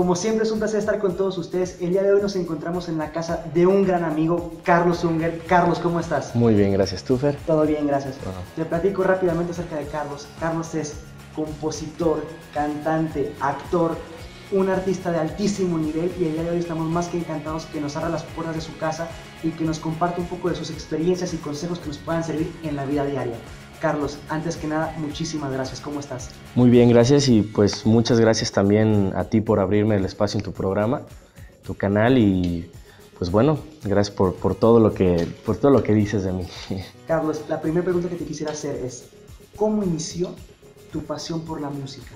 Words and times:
Como 0.00 0.16
siempre 0.16 0.46
es 0.46 0.50
un 0.50 0.60
placer 0.60 0.78
estar 0.78 0.98
con 0.98 1.14
todos 1.14 1.36
ustedes. 1.36 1.76
El 1.78 1.90
día 1.90 2.02
de 2.02 2.10
hoy 2.10 2.22
nos 2.22 2.34
encontramos 2.34 2.88
en 2.88 2.96
la 2.96 3.12
casa 3.12 3.44
de 3.52 3.66
un 3.66 3.84
gran 3.84 4.02
amigo, 4.02 4.50
Carlos 4.64 5.04
Unger. 5.04 5.42
Carlos, 5.46 5.78
¿cómo 5.78 6.00
estás? 6.00 6.34
Muy 6.34 6.54
bien, 6.54 6.72
gracias. 6.72 7.04
¿Tú, 7.04 7.18
Fer? 7.18 7.36
Todo 7.46 7.66
bien, 7.66 7.86
gracias. 7.86 8.14
Te 8.56 8.64
platico 8.64 9.02
rápidamente 9.02 9.52
acerca 9.52 9.76
de 9.76 9.84
Carlos. 9.88 10.26
Carlos 10.40 10.74
es 10.74 10.94
compositor, 11.36 12.24
cantante, 12.54 13.34
actor, 13.40 13.94
un 14.52 14.70
artista 14.70 15.12
de 15.12 15.18
altísimo 15.18 15.76
nivel 15.76 16.10
y 16.18 16.24
el 16.24 16.32
día 16.32 16.44
de 16.44 16.50
hoy 16.52 16.58
estamos 16.60 16.88
más 16.88 17.08
que 17.08 17.18
encantados 17.18 17.66
que 17.66 17.78
nos 17.78 17.94
abra 17.94 18.08
las 18.08 18.22
puertas 18.22 18.54
de 18.54 18.62
su 18.62 18.74
casa 18.78 19.06
y 19.42 19.50
que 19.50 19.64
nos 19.64 19.78
comparte 19.78 20.22
un 20.22 20.28
poco 20.28 20.48
de 20.48 20.54
sus 20.54 20.70
experiencias 20.70 21.34
y 21.34 21.36
consejos 21.36 21.78
que 21.78 21.88
nos 21.88 21.98
puedan 21.98 22.24
servir 22.24 22.50
en 22.62 22.74
la 22.74 22.86
vida 22.86 23.04
diaria. 23.04 23.36
Carlos, 23.80 24.18
antes 24.28 24.56
que 24.56 24.66
nada, 24.66 24.94
muchísimas 24.98 25.50
gracias. 25.50 25.80
¿Cómo 25.80 26.00
estás? 26.00 26.28
Muy 26.54 26.68
bien, 26.68 26.90
gracias 26.90 27.28
y 27.28 27.40
pues 27.40 27.86
muchas 27.86 28.20
gracias 28.20 28.52
también 28.52 29.12
a 29.16 29.24
ti 29.24 29.40
por 29.40 29.58
abrirme 29.58 29.96
el 29.96 30.04
espacio 30.04 30.36
en 30.36 30.44
tu 30.44 30.52
programa, 30.52 31.00
tu 31.64 31.74
canal 31.74 32.18
y 32.18 32.70
pues 33.18 33.30
bueno, 33.30 33.58
gracias 33.82 34.14
por, 34.14 34.34
por 34.34 34.54
todo, 34.54 34.80
lo 34.80 34.92
que, 34.92 35.26
por 35.46 35.56
todo 35.56 35.70
lo 35.70 35.82
que 35.82 35.94
dices 35.94 36.24
de 36.24 36.32
mí. 36.32 36.46
Carlos, 37.08 37.42
la 37.48 37.62
primera 37.62 37.82
pregunta 37.82 38.10
que 38.10 38.16
te 38.16 38.26
quisiera 38.26 38.52
hacer 38.52 38.76
es, 38.84 39.08
¿cómo 39.56 39.82
inició 39.82 40.34
tu 40.92 41.02
pasión 41.02 41.40
por 41.46 41.62
la 41.62 41.70
música? 41.70 42.12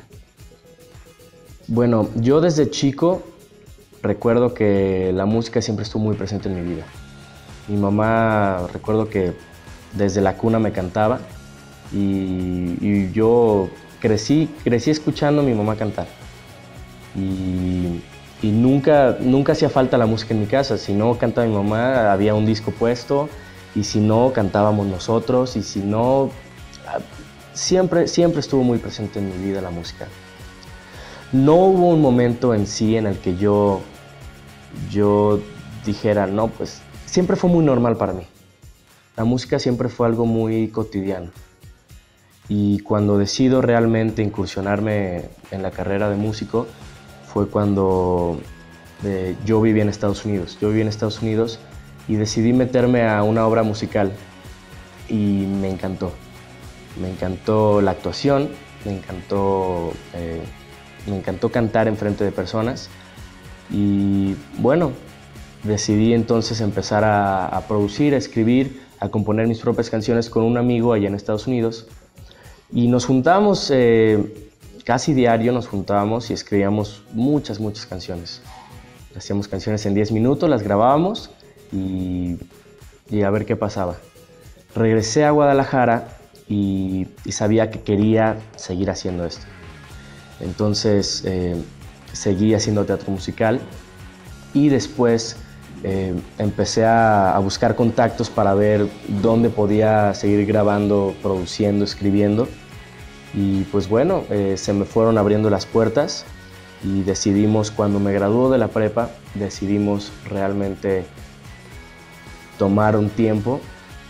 Bueno, 1.67 2.11
yo 2.17 2.43
desde 2.43 2.69
chico 2.69 3.23
recuerdo 4.03 4.53
que 4.53 5.13
la 5.15 5.25
música 5.25 5.63
siempre 5.63 5.85
estuvo 5.85 6.03
muy 6.03 6.15
presente 6.15 6.51
en 6.51 6.57
mi 6.57 6.75
vida. 6.75 6.85
Mi 7.69 7.79
mamá, 7.79 8.67
recuerdo 8.71 9.09
que 9.09 9.33
desde 9.95 10.21
la 10.21 10.37
cuna 10.37 10.59
me 10.59 10.73
cantaba 10.73 11.21
y, 11.95 13.13
yo 13.13 13.69
crecí, 14.01 14.51
crecí 14.65 14.91
escuchando 14.91 15.43
a 15.43 15.45
mi 15.45 15.55
mamá 15.55 15.77
cantar. 15.77 16.07
Y, 17.15 18.01
nunca, 18.43 19.17
nunca 19.21 19.53
hacía 19.53 19.71
falta 19.71 19.97
la 19.97 20.07
música 20.07 20.35
en 20.35 20.41
mi 20.41 20.47
casa. 20.47 20.77
Si 20.77 20.93
no 20.93 21.17
cantaba 21.17 21.47
mi 21.47 21.55
mamá, 21.55 22.13
había 22.13 22.35
un 22.35 22.45
disco 22.45 22.73
puesto. 22.73 23.29
Y 23.75 23.85
si 23.85 24.01
no, 24.01 24.33
cantábamos 24.33 24.87
nosotros. 24.87 25.57
Y 25.57 25.63
si 25.63 25.81
no, 25.81 26.31
siempre, 27.53 28.09
siempre 28.09 28.41
estuvo 28.41 28.63
muy 28.63 28.79
presente 28.79 29.21
en 29.21 29.29
mi 29.31 29.47
vida 29.47 29.61
la 29.61 29.71
música. 29.71 30.09
No 31.33 31.55
hubo 31.55 31.89
un 31.89 32.01
momento 32.01 32.55
en 32.55 32.67
sí 32.67 32.97
en 32.97 33.07
el 33.07 33.19
que 33.19 33.37
yo, 33.37 33.81
yo 34.91 35.41
dijera, 35.85 36.27
no, 36.27 36.49
pues 36.49 36.83
siempre 37.07 37.37
fue 37.37 37.51
muy 37.51 37.65
normal 37.65 37.97
para 37.97 38.13
mí. 38.13 38.27
La 39.17 39.25
música 39.25 39.59
siempre 39.59 39.89
fue 39.89 40.07
algo 40.07 40.27
muy 40.27 40.69
cotidiano. 40.69 41.31
Y 42.49 42.81
cuando 42.81 43.17
decido 43.17 43.63
realmente 43.63 44.23
incursionarme 44.23 45.31
en 45.51 45.63
la 45.63 45.71
carrera 45.71 46.11
de 46.11 46.17
músico 46.17 46.67
fue 47.27 47.49
cuando 47.49 48.39
eh, 49.03 49.35
yo 49.45 49.61
viví 49.61 49.81
en 49.81 49.89
Estados 49.89 50.25
Unidos. 50.25 50.59
Yo 50.61 50.69
viví 50.69 50.83
en 50.83 50.89
Estados 50.89 51.23
Unidos 51.23 51.59
y 52.07 52.17
decidí 52.17 52.53
meterme 52.53 53.09
a 53.09 53.23
una 53.23 53.47
obra 53.47 53.63
musical 53.63 54.13
y 55.09 55.47
me 55.61 55.71
encantó. 55.71 56.13
Me 57.01 57.11
encantó 57.11 57.81
la 57.81 57.93
actuación, 57.93 58.51
me 58.85 58.97
encantó, 58.97 59.93
eh, 60.13 60.43
me 61.07 61.17
encantó 61.17 61.51
cantar 61.51 61.89
en 61.89 61.97
frente 61.97 62.25
de 62.25 62.31
personas 62.31 62.91
y 63.71 64.37
bueno, 64.59 64.93
decidí 65.65 66.13
entonces 66.13 66.61
empezar 66.61 67.05
a, 67.05 67.47
a 67.47 67.63
producir, 67.63 68.15
a 68.15 68.19
escribir, 68.19 68.83
a 69.01 69.09
componer 69.09 69.49
mis 69.49 69.61
propias 69.61 69.89
canciones 69.89 70.29
con 70.29 70.45
un 70.45 70.59
amigo 70.59 70.93
allá 70.93 71.09
en 71.09 71.15
Estados 71.15 71.47
Unidos 71.47 71.89
y 72.73 72.89
nos 72.89 73.07
juntamos, 73.07 73.71
eh, 73.73 74.51
casi 74.85 75.15
diario 75.15 75.53
nos 75.53 75.69
juntábamos 75.69 76.31
y 76.31 76.35
escribíamos 76.35 77.03
muchas, 77.13 77.61
muchas 77.61 77.87
canciones. 77.87 78.43
Hacíamos 79.17 79.49
canciones 79.49 79.87
en 79.87 79.95
10 79.95 80.13
minutos, 80.13 80.51
las 80.51 80.63
grabábamos 80.63 81.31
y, 81.73 82.39
a 83.23 83.31
ver 83.31 83.47
qué 83.47 83.57
pasaba. 83.57 83.97
Regresé 84.75 85.25
a 85.25 85.31
Guadalajara 85.31 86.19
y, 86.49 87.07
sabía 87.31 87.71
que 87.71 87.81
quería 87.83 88.39
seguir 88.57 88.91
haciendo 88.91 89.25
esto. 89.25 89.47
Entonces 90.41 91.23
eh, 91.25 91.55
seguí 92.13 92.55
haciendo 92.55 92.85
teatro 92.85 93.13
musical 93.13 93.61
y 94.53 94.69
después 94.69 95.37
eh, 95.87 96.15
empecé 96.39 96.87
a, 96.87 97.39
buscar 97.41 97.77
contactos 97.77 98.31
para 98.31 98.55
ver 98.55 98.89
dónde 99.21 99.51
podía 99.51 100.15
seguir 100.15 100.47
grabando, 100.47 101.15
produciendo, 101.23 101.85
escribiendo. 101.85 102.49
Y 103.35 103.65
pues 103.65 103.87
bueno, 103.87 104.25
eh, 104.31 104.55
se 104.57 104.73
me 104.73 104.87
fueron 104.87 105.19
abriendo 105.19 105.51
las 105.51 105.67
puertas 105.67 106.25
y 106.83 107.03
decidimos, 107.03 107.71
cuando 107.71 108.01
me 108.01 108.15
graduó 108.15 108.51
de 108.51 108.57
la 108.57 108.69
prepa, 108.69 109.11
decidimos 109.35 110.11
realmente 110.25 111.05
tomar 112.59 112.97
un 112.97 113.11
tiempo 113.11 113.61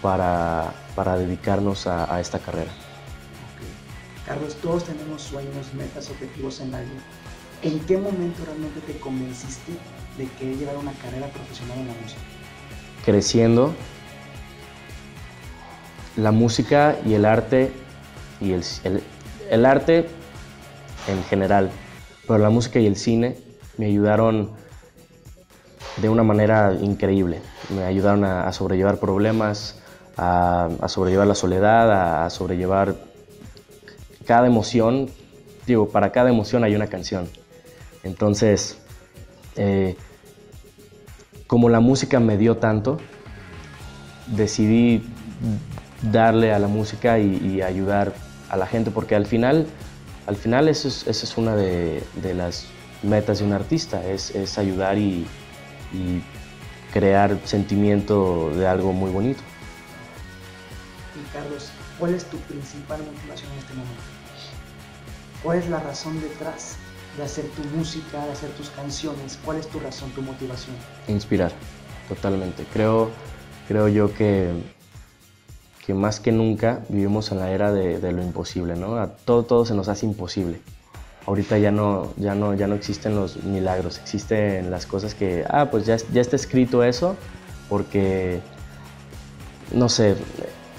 para, 0.00 0.74
para 0.94 1.16
dedicarnos 1.16 1.88
a, 1.88 2.20
esta 2.20 2.38
carrera. 2.38 2.70
Carlos, 4.26 4.54
todos 4.62 4.84
tenemos 4.84 5.22
sueños, 5.22 5.74
metas, 5.74 6.08
objetivos 6.08 6.60
en 6.60 6.70
la 6.70 6.78
vida. 6.78 7.02
¿En 7.62 7.80
qué 7.80 7.98
momento 7.98 8.44
realmente 8.44 8.80
te 8.80 8.96
convenciste 9.00 9.72
de 10.18 10.26
querer 10.38 10.56
llevar 10.56 10.76
una 10.76 10.92
carrera 10.92 11.26
profesional 11.28 11.78
en 11.78 11.88
la 11.88 11.94
música? 11.94 12.20
Creciendo, 13.04 13.74
la 16.16 16.32
música 16.32 16.96
y 17.04 17.14
el 17.14 17.24
arte 17.24 17.72
y 18.40 18.52
el, 18.52 18.62
el 19.50 19.66
arte 19.66 20.06
en 21.08 21.22
general, 21.24 21.70
pero 22.26 22.38
la 22.38 22.50
música 22.50 22.78
y 22.78 22.86
el 22.86 22.96
cine 22.96 23.36
me 23.76 23.86
ayudaron 23.86 24.52
de 25.96 26.08
una 26.08 26.22
manera 26.22 26.74
increíble. 26.80 27.40
Me 27.74 27.84
ayudaron 27.84 28.24
a, 28.24 28.50
sobrellevar 28.52 28.98
problemas, 28.98 29.80
a, 30.16 30.68
sobrellevar 30.88 31.26
la 31.26 31.34
soledad, 31.34 32.24
a, 32.24 32.30
sobrellevar 32.30 32.96
cada 34.26 34.46
emoción. 34.46 35.08
Digo, 35.66 35.88
para 35.88 36.12
cada 36.12 36.30
emoción 36.30 36.64
hay 36.64 36.74
una 36.74 36.88
canción. 36.88 37.28
Entonces, 38.02 38.78
eh, 39.56 39.96
como 41.46 41.68
la 41.68 41.80
música 41.80 42.20
me 42.20 42.36
dio 42.36 42.56
tanto, 42.56 42.98
decidí 44.26 45.02
darle 46.02 46.52
a 46.52 46.58
la 46.58 46.68
música 46.68 47.18
y 47.18 47.62
ayudar 47.62 48.14
a 48.54 48.56
la 48.56 48.66
gente, 48.66 48.90
porque 48.90 49.14
al 49.14 49.26
final, 49.26 49.66
al 50.26 50.36
final 50.36 50.68
es, 50.68 51.34
una 51.36 51.56
de, 51.56 52.02
las 52.36 52.66
metas 53.02 53.40
de 53.40 53.44
un 53.44 53.52
artista, 53.52 54.04
es, 54.04 54.58
ayudar 54.58 54.98
y, 54.98 55.26
crear 56.92 57.36
sentimiento 57.44 58.50
de 58.54 58.68
algo 58.68 58.92
muy 58.92 59.10
bonito. 59.10 59.40
Y 61.16 61.32
Carlos, 61.32 61.70
¿cuál 61.98 62.14
es 62.14 62.24
tu 62.24 62.36
principal 62.38 63.00
motivación 63.00 63.50
en 63.52 63.58
este 63.58 63.74
momento? 63.74 64.02
¿Cuál 65.42 65.58
es 65.58 65.68
la 65.68 65.80
razón 65.80 66.20
detrás 66.20 66.76
de 67.16 67.22
hacer 67.22 67.44
tu 67.46 67.62
música, 67.76 68.24
de 68.24 68.32
hacer 68.32 68.50
tus 68.50 68.70
canciones? 68.70 69.38
¿Cuál 69.44 69.58
es 69.58 69.68
tu 69.68 69.78
razón, 69.80 70.10
tu 70.10 70.22
motivación? 70.22 70.76
Inspirar, 71.08 71.52
totalmente. 72.08 72.64
Creo, 72.72 73.10
creo 73.68 73.88
yo 73.88 74.12
que 74.14 74.52
que 75.84 75.92
más 75.92 76.18
que 76.18 76.32
nunca 76.32 76.80
vivimos 76.88 77.30
en 77.30 77.40
la 77.40 77.50
era 77.50 77.70
de, 77.70 78.12
lo 78.12 78.22
imposible, 78.22 78.74
¿no? 78.74 79.06
Todo, 79.24 79.42
todo 79.42 79.66
se 79.66 79.74
nos 79.74 79.88
hace 79.88 80.06
imposible. 80.06 80.60
Ahorita 81.26 81.58
ya 81.58 81.70
no, 81.70 82.12
ya, 82.16 82.34
no, 82.34 82.54
ya 82.54 82.66
no 82.66 82.74
existen 82.74 83.14
los 83.14 83.42
milagros, 83.44 83.98
existen 83.98 84.70
las 84.70 84.86
cosas 84.86 85.14
que, 85.14 85.44
ah, 85.48 85.68
pues 85.70 85.84
ya, 85.84 85.96
ya 86.12 86.22
está 86.22 86.36
escrito 86.36 86.82
eso, 86.84 87.16
porque, 87.68 88.40
no 89.72 89.90
sé, 89.90 90.16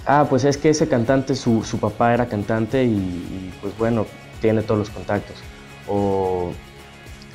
ah, 0.07 0.25
pues 0.27 0.43
es 0.43 0.57
que 0.57 0.69
ese 0.69 0.87
cantante, 0.87 1.35
su, 1.35 1.63
su 1.63 1.79
papá 1.79 2.13
era 2.13 2.27
cantante 2.27 2.83
y, 2.83 3.53
pues 3.61 3.77
bueno, 3.77 4.07
tiene 4.41 4.63
todos 4.63 4.79
los 4.79 4.89
contactos. 4.89 5.35
O, 5.87 6.51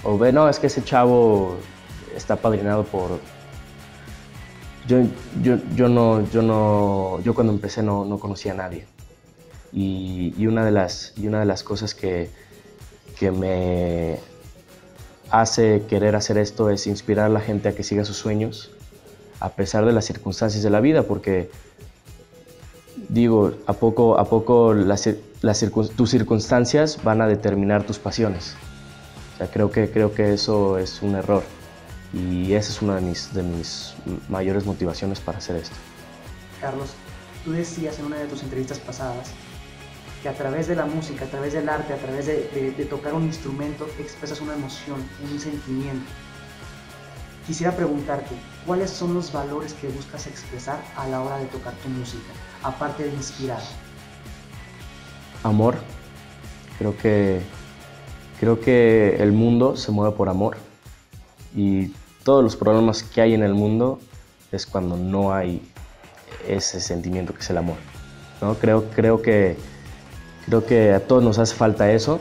o 0.02 0.19
ve, 0.19 0.32
no, 0.32 0.49
es 0.49 0.58
que 0.58 0.67
ese 0.67 0.82
chavo 0.82 1.56
está 2.17 2.37
padrinado 2.37 2.85
por, 2.85 3.20
yo, 4.91 4.99
yo, 5.43 5.56
yo, 5.76 5.88
no, 5.88 6.29
yo, 6.31 6.43
no, 6.43 7.20
yo 7.23 7.35
cuando 7.35 7.52
empecé 7.52 7.82
no, 7.82 8.05
no 8.05 8.19
conocía 8.19 8.52
a 8.52 8.56
nadie. 8.56 8.87
Y, 9.73 10.35
y, 10.37 10.47
una 10.49 10.64
de 10.64 10.73
las, 10.73 11.12
y 11.17 11.29
una 11.29 11.38
de 11.38 11.47
las 11.47 11.62
cosas 11.62 11.94
que, 11.94 12.29
que 13.19 13.31
me 13.31 14.19
hace 15.31 15.85
querer 15.88 16.17
hacer 16.17 16.38
esto 16.38 16.70
es 16.70 16.88
inspirar 16.88 17.26
a 17.26 17.29
la 17.29 17.41
gente 17.41 17.69
a 17.69 17.75
que 17.75 17.85
siga 17.85 18.05
sus 18.05 18.17
sueños, 18.17 18.73
a 19.38 19.50
pesar 19.50 19.87
de 19.87 19.93
las 19.93 20.06
circunstancias 20.06 20.62
de 20.64 20.70
la 20.70 20.81
vida, 20.81 21.05
porque 21.05 21.50
digo, 23.08 23.52
a 23.67 23.75
poco 23.75 24.19
a 24.19 24.25
poco 24.25 24.75
las, 24.75 25.08
tus 25.96 26.10
circunstancias 26.10 27.02
van 27.02 27.22
a 27.22 27.26
determinar 27.26 27.84
tus 27.84 27.98
pasiones. 27.98 28.54
O 29.34 29.38
sea, 29.38 29.50
creo 29.50 29.70
que, 29.70 29.90
creo 29.90 30.12
que 30.14 30.34
eso 30.34 30.78
es 30.78 31.00
un 31.02 31.14
error. 31.14 31.42
Y 32.12 32.52
esa 32.52 32.72
es 32.72 32.82
una 32.82 32.96
de 32.96 33.00
mis, 33.02 33.32
de 33.32 33.42
mis 33.42 33.94
mayores 34.28 34.66
motivaciones 34.66 35.20
para 35.20 35.38
hacer 35.38 35.56
esto. 35.56 35.76
Carlos, 36.60 36.90
tú 37.44 37.52
decías 37.52 37.98
en 37.98 38.06
una 38.06 38.16
de 38.16 38.26
tus 38.26 38.42
entrevistas 38.42 38.78
pasadas 38.78 39.31
que 40.22 40.28
a 40.28 40.34
través 40.34 40.66
de 40.66 40.76
la 40.76 40.84
música, 40.84 41.25
a 41.25 41.28
través 41.28 41.54
del 41.54 41.69
arte, 41.69 41.94
a 41.94 41.96
través 41.96 42.26
de, 42.26 42.75
de 42.76 42.84
tocar 42.84 43.14
un 43.14 43.25
instrumento, 43.25 43.87
expresas 43.98 44.40
una 44.42 44.54
emoción, 44.54 45.02
un 45.31 45.40
sentimiento. 45.40 46.10
Quisiera 47.46 47.75
preguntarte, 47.75 48.34
¿cuáles 48.66 48.90
son 48.90 49.14
los 49.14 49.32
valores 49.32 49.72
que 49.72 49.88
buscas 49.88 50.26
expresar 50.26 50.78
a 50.96 51.08
la 51.08 51.22
hora 51.22 51.38
de 51.38 51.46
tocar 51.46 51.72
tu 51.75 51.88
música, 51.88 52.28
aparte 52.62 53.04
de 53.04 53.14
inspirar? 53.14 53.62
Amor. 55.42 55.76
Creo 56.78 56.96
que, 56.96 57.40
creo 58.38 58.60
que 58.60 59.16
el 59.20 59.32
mundo 59.32 59.76
se 59.76 59.92
mueve 59.92 60.16
por 60.16 60.28
amor 60.28 60.56
y 61.54 61.92
todos 62.25 62.42
los 62.42 62.56
problemas 62.56 63.02
que 63.02 63.20
hay 63.20 63.34
en 63.34 63.42
el 63.42 63.54
mundo 63.54 63.98
es 64.52 64.66
cuando 64.66 64.96
no 64.96 65.32
hay 65.32 65.62
ese 66.48 66.81
sentimiento 66.81 67.34
que 67.34 67.40
es 67.40 67.50
el 67.50 67.58
amor. 67.58 67.76
¿no? 68.40 68.54
Creo, 68.54 68.84
creo, 68.90 69.22
que, 69.22 69.56
creo 70.46 70.64
que 70.64 70.92
a 70.92 71.00
todos 71.00 71.22
nos 71.22 71.38
hace 71.38 71.54
falta 71.54 71.92
eso. 71.92 72.20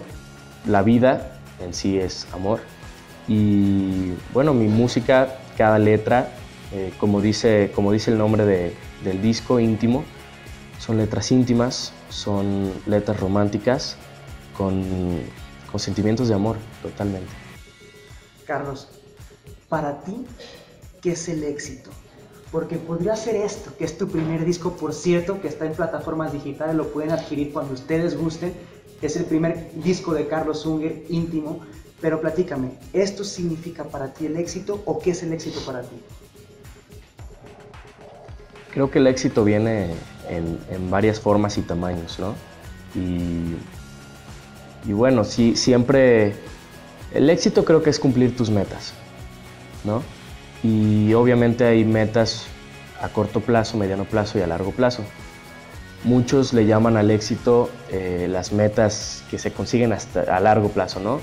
La 0.65 0.81
vida 0.81 1.39
en 1.63 1.73
sí 1.73 1.97
es 1.97 2.27
amor. 2.33 2.59
Y 3.27 4.13
bueno, 4.33 4.53
mi 4.53 4.67
música, 4.67 5.35
cada 5.57 5.79
letra, 5.79 6.29
eh, 6.73 6.91
como, 6.99 7.21
dice, 7.21 7.71
como 7.75 7.91
dice 7.91 8.11
el 8.11 8.17
nombre 8.17 8.45
del 8.45 9.21
disco 9.21 9.59
íntimo, 9.59 10.03
son 10.79 10.97
letras 10.97 11.31
íntimas, 11.31 11.91
son 12.09 12.71
letras 12.87 13.19
románticas 13.19 13.97
con, 14.57 14.83
con 15.69 15.79
sentimientos 15.79 16.29
de 16.29 16.33
amor, 16.33 16.55
totalmente. 16.81 17.29
Carlos, 18.45 18.87
para 19.67 20.01
ti, 20.01 20.25
¿qué 21.01 21.11
es 21.11 21.29
el 21.29 21.43
éxito? 21.43 21.91
Porque 22.51 22.77
podría 22.77 23.15
ser 23.15 23.35
esto, 23.35 23.75
que 23.77 23.83
es 23.85 23.97
tu 23.97 24.07
primer 24.07 24.43
disco, 24.43 24.75
por 24.75 24.93
cierto, 24.93 25.39
que 25.39 25.47
está 25.47 25.65
en 25.65 25.73
plataformas 25.73 26.33
digitales, 26.33 26.75
lo 26.75 26.87
pueden 26.87 27.11
adquirir 27.11 27.53
cuando 27.53 27.73
ustedes 27.75 28.17
gusten. 28.17 28.53
Es 29.01 29.15
el 29.15 29.25
primer 29.25 29.71
disco 29.83 30.13
de 30.13 30.27
Carlos 30.27 30.65
Unger 30.65 31.03
íntimo. 31.09 31.59
Pero 32.01 32.21
platícame, 32.21 32.71
¿esto 32.93 33.23
significa 33.23 33.83
para 33.83 34.13
ti 34.13 34.25
el 34.25 34.37
éxito 34.37 34.81
o 34.85 34.99
qué 34.99 35.11
es 35.11 35.21
el 35.21 35.33
éxito 35.33 35.59
para 35.65 35.81
ti? 35.81 36.01
Creo 38.71 38.89
que 38.89 38.99
el 38.99 39.07
éxito 39.07 39.43
viene 39.43 39.93
en, 40.29 40.89
varias 40.89 41.19
formas 41.19 41.57
y 41.57 41.61
tamaños, 41.61 42.19
¿no? 42.19 42.35
Y, 42.95 43.55
y 44.89 44.93
bueno, 44.93 45.23
sí, 45.23 45.55
siempre 45.55 46.35
el 47.13 47.29
éxito 47.29 47.65
creo 47.65 47.83
que 47.83 47.89
es 47.89 47.99
cumplir 47.99 48.35
tus 48.35 48.49
metas. 48.49 48.93
¿no? 49.83 50.01
Y 50.63 51.13
obviamente 51.13 51.65
hay 51.65 51.85
metas 51.85 52.47
a 53.01 53.09
corto 53.09 53.39
plazo, 53.39 53.77
mediano 53.77 54.05
plazo 54.05 54.39
y 54.39 54.41
a 54.41 54.47
largo 54.47 54.71
plazo. 54.71 55.03
Muchos 56.03 56.53
le 56.53 56.65
llaman 56.65 56.97
al 56.97 57.11
éxito 57.11 57.69
eh, 57.91 58.27
las 58.29 58.51
metas 58.51 59.23
que 59.29 59.37
se 59.37 59.51
consiguen 59.51 59.93
hasta 59.93 60.21
a 60.35 60.39
largo 60.39 60.69
plazo, 60.69 60.99
¿no? 60.99 61.19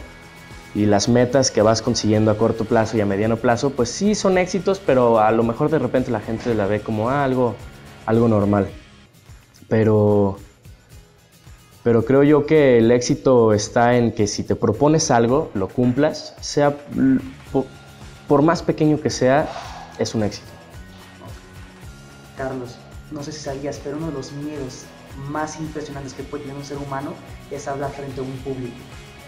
Y 0.74 0.84
las 0.84 1.08
metas 1.08 1.50
que 1.50 1.62
vas 1.62 1.80
consiguiendo 1.80 2.30
a 2.30 2.36
corto 2.36 2.66
plazo 2.66 2.98
y 2.98 3.00
a 3.00 3.06
mediano 3.06 3.38
plazo, 3.38 3.70
pues 3.70 3.90
sí 3.90 4.14
son 4.14 4.36
éxitos, 4.36 4.78
pero 4.84 5.20
a 5.20 5.30
lo 5.32 5.42
mejor 5.42 5.70
de 5.70 5.78
repente 5.78 6.10
la 6.10 6.20
gente 6.20 6.54
la 6.54 6.66
ve 6.66 6.80
como 6.80 7.08
algo, 7.08 7.56
algo 8.04 8.28
normal. 8.28 8.68
Pero, 9.68 10.38
pero 11.82 12.04
creo 12.04 12.22
yo 12.22 12.46
que 12.46 12.78
el 12.78 12.90
éxito 12.90 13.52
está 13.52 13.96
en 13.96 14.12
que 14.12 14.26
si 14.26 14.42
te 14.44 14.54
propones 14.54 15.10
algo, 15.10 15.50
lo 15.54 15.68
cumplas, 15.68 16.34
sea 16.40 16.76
por 18.28 18.42
más 18.42 18.62
pequeño 18.62 19.00
que 19.00 19.10
sea, 19.10 19.48
es 19.98 20.14
un 20.14 20.22
éxito. 20.22 20.46
Carlos, 22.36 22.76
no 23.10 23.22
sé 23.22 23.32
si 23.32 23.40
sabías, 23.40 23.80
pero 23.82 23.96
uno 23.96 24.08
de 24.08 24.12
los 24.12 24.32
miedos 24.32 24.84
más 25.30 25.58
impresionantes 25.58 26.12
que 26.12 26.22
puede 26.22 26.44
tener 26.44 26.56
un 26.56 26.64
ser 26.64 26.78
humano 26.78 27.12
es 27.50 27.66
hablar 27.68 27.90
frente 27.92 28.20
a 28.20 28.24
un 28.24 28.36
público. 28.38 28.76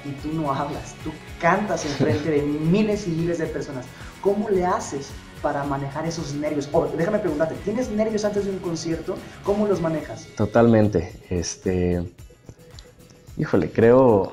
Y 0.05 0.11
tú 0.23 0.33
no 0.33 0.53
hablas, 0.53 0.95
tú 1.03 1.11
cantas 1.41 1.85
en 1.85 1.93
frente 1.93 2.31
de 2.31 2.43
miles 2.43 3.07
y 3.07 3.11
miles 3.11 3.39
de 3.39 3.47
personas. 3.47 3.87
¿Cómo 4.21 4.49
le 4.51 4.65
haces 4.65 5.11
para 5.43 5.65
manejar 5.65 6.07
esos 6.07 6.35
nervios? 6.35 6.69
O 6.73 6.87
déjame 6.87 7.19
preguntarte, 7.19 7.55
¿tienes 7.65 7.91
nervios 7.91 8.25
antes 8.25 8.45
de 8.45 8.51
un 8.51 8.59
concierto? 8.59 9.17
¿Cómo 9.43 9.67
los 9.67 9.81
manejas? 9.81 10.27
Totalmente. 10.37 11.13
Este, 11.31 12.03
híjole, 13.37 13.71
creo, 13.71 14.33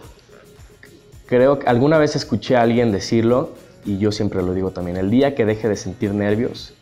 creo 1.25 1.59
que 1.59 1.67
alguna 1.67 1.97
vez 1.97 2.15
escuché 2.15 2.55
a 2.55 2.61
alguien 2.61 2.91
decirlo 2.91 3.53
y 3.85 3.99
yo 3.99 4.11
siempre 4.11 4.41
lo 4.41 4.53
digo 4.53 4.71
también, 4.71 4.97
el 4.97 5.11
día 5.11 5.35
que 5.35 5.45
deje 5.45 5.69
de 5.69 5.75
sentir 5.75 6.13
nervios, 6.13 6.73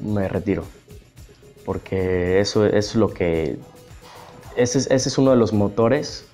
me 0.00 0.28
retiro. 0.28 0.64
Porque 1.64 2.40
eso 2.40 2.66
es 2.66 2.94
lo 2.94 3.12
que... 3.12 3.58
Ese 4.56 4.78
es, 4.78 4.90
ese 4.90 5.08
es 5.08 5.18
uno 5.18 5.30
de 5.30 5.36
los 5.36 5.52
motores 5.52 6.24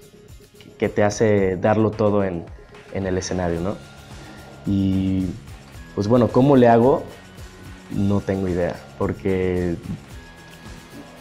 que 0.78 0.88
te 0.88 1.02
hace 1.02 1.56
darlo 1.56 1.90
todo 1.90 2.24
en, 2.24 2.44
en 2.92 3.06
el 3.06 3.18
escenario, 3.18 3.60
¿no? 3.60 3.76
Y 4.66 5.26
pues 5.94 6.08
bueno, 6.08 6.28
¿cómo 6.28 6.56
le 6.56 6.68
hago? 6.68 7.04
No 7.90 8.20
tengo 8.20 8.48
idea, 8.48 8.76
porque... 8.98 9.76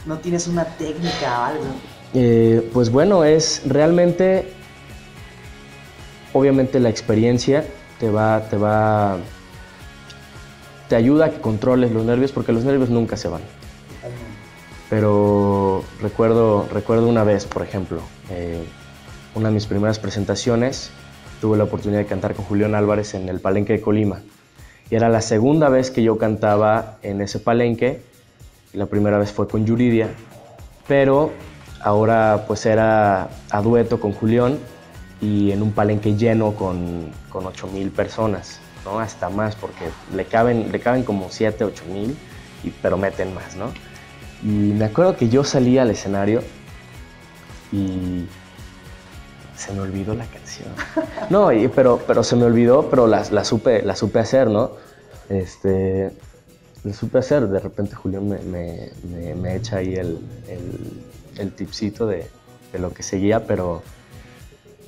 ¿No 0.05 0.17
tienes 0.17 0.47
una 0.47 0.65
técnica 0.65 1.39
o 1.39 1.43
algo? 1.43 1.63
Eh, 2.13 2.69
pues 2.73 2.89
bueno, 2.89 3.23
es 3.23 3.61
realmente, 3.65 4.51
obviamente 6.33 6.79
la 6.79 6.89
experiencia 6.89 7.65
te 7.99 8.09
va, 8.09 8.41
te 8.49 8.57
va, 8.57 9.17
te 10.89 10.95
ayuda 10.95 11.25
a 11.25 11.29
que 11.29 11.39
controles 11.39 11.91
los 11.91 12.03
nervios 12.03 12.31
porque 12.31 12.51
los 12.51 12.63
nervios 12.63 12.89
nunca 12.89 13.15
se 13.15 13.27
van. 13.27 13.41
Pero 14.89 15.83
recuerdo, 16.01 16.67
recuerdo 16.73 17.07
una 17.07 17.23
vez, 17.23 17.45
por 17.45 17.61
ejemplo, 17.61 18.01
eh, 18.29 18.61
una 19.35 19.47
de 19.47 19.53
mis 19.53 19.65
primeras 19.65 19.99
presentaciones, 19.99 20.91
tuve 21.39 21.57
la 21.57 21.63
oportunidad 21.63 21.99
de 21.99 22.07
cantar 22.07 22.35
con 22.35 22.43
Julián 22.43 22.75
Álvarez 22.75 23.13
en 23.13 23.29
el 23.29 23.39
Palenque 23.39 23.73
de 23.73 23.81
Colima. 23.81 24.21
Y 24.91 24.95
era 24.95 25.07
la 25.07 25.21
segunda 25.21 25.69
vez 25.69 25.89
que 25.89 26.03
yo 26.03 26.17
cantaba 26.17 26.97
en 27.01 27.21
ese 27.21 27.39
palenque. 27.39 28.01
La 28.73 28.87
primera 28.87 29.17
vez 29.17 29.31
fue 29.31 29.47
con 29.47 29.65
Yuridia, 29.65 30.09
pero 30.85 31.31
ahora 31.81 32.43
pues 32.45 32.65
era 32.65 33.29
a 33.49 33.61
dueto 33.61 34.01
con 34.01 34.11
Julián 34.11 34.59
y 35.21 35.51
en 35.51 35.61
un 35.61 35.71
palenque 35.71 36.15
lleno 36.15 36.53
con, 36.55 37.09
con 37.29 37.45
8 37.45 37.67
mil 37.67 37.89
personas, 37.89 38.59
¿no? 38.83 38.99
Hasta 38.99 39.29
más, 39.29 39.55
porque 39.55 39.85
le 40.13 40.25
caben, 40.25 40.71
le 40.71 40.79
caben 40.81 41.03
como 41.03 41.29
7, 41.29 41.63
8 41.63 41.83
mil, 41.91 42.17
pero 42.81 42.97
meten 42.97 43.33
más, 43.33 43.55
¿no? 43.55 43.71
Y 44.43 44.73
me 44.73 44.85
acuerdo 44.85 45.15
que 45.15 45.29
yo 45.29 45.43
salí 45.45 45.77
al 45.77 45.89
escenario 45.89 46.41
y 47.71 48.25
se 49.61 49.71
me 49.73 49.81
olvidó 49.81 50.15
la 50.15 50.25
canción. 50.25 50.69
No, 51.29 51.49
pero, 51.75 51.99
pero 52.07 52.23
se 52.23 52.35
me 52.35 52.45
olvidó, 52.45 52.89
pero 52.89 53.05
la, 53.05 53.23
la, 53.29 53.45
supe, 53.45 53.83
la 53.83 53.95
supe 53.95 54.17
hacer, 54.17 54.47
¿no? 54.49 54.71
Este, 55.29 56.11
la 56.83 56.93
supe 56.93 57.19
hacer. 57.19 57.47
De 57.47 57.59
repente 57.59 57.95
Julián 57.95 58.27
me, 58.27 58.39
me, 58.39 59.35
me, 59.35 59.55
echa 59.55 59.77
ahí 59.77 59.93
el, 59.93 60.19
el, 60.47 61.03
el 61.37 61.51
tipcito 61.51 62.07
de, 62.07 62.27
de, 62.73 62.79
lo 62.79 62.91
que 62.91 63.03
seguía, 63.03 63.45
pero 63.45 63.83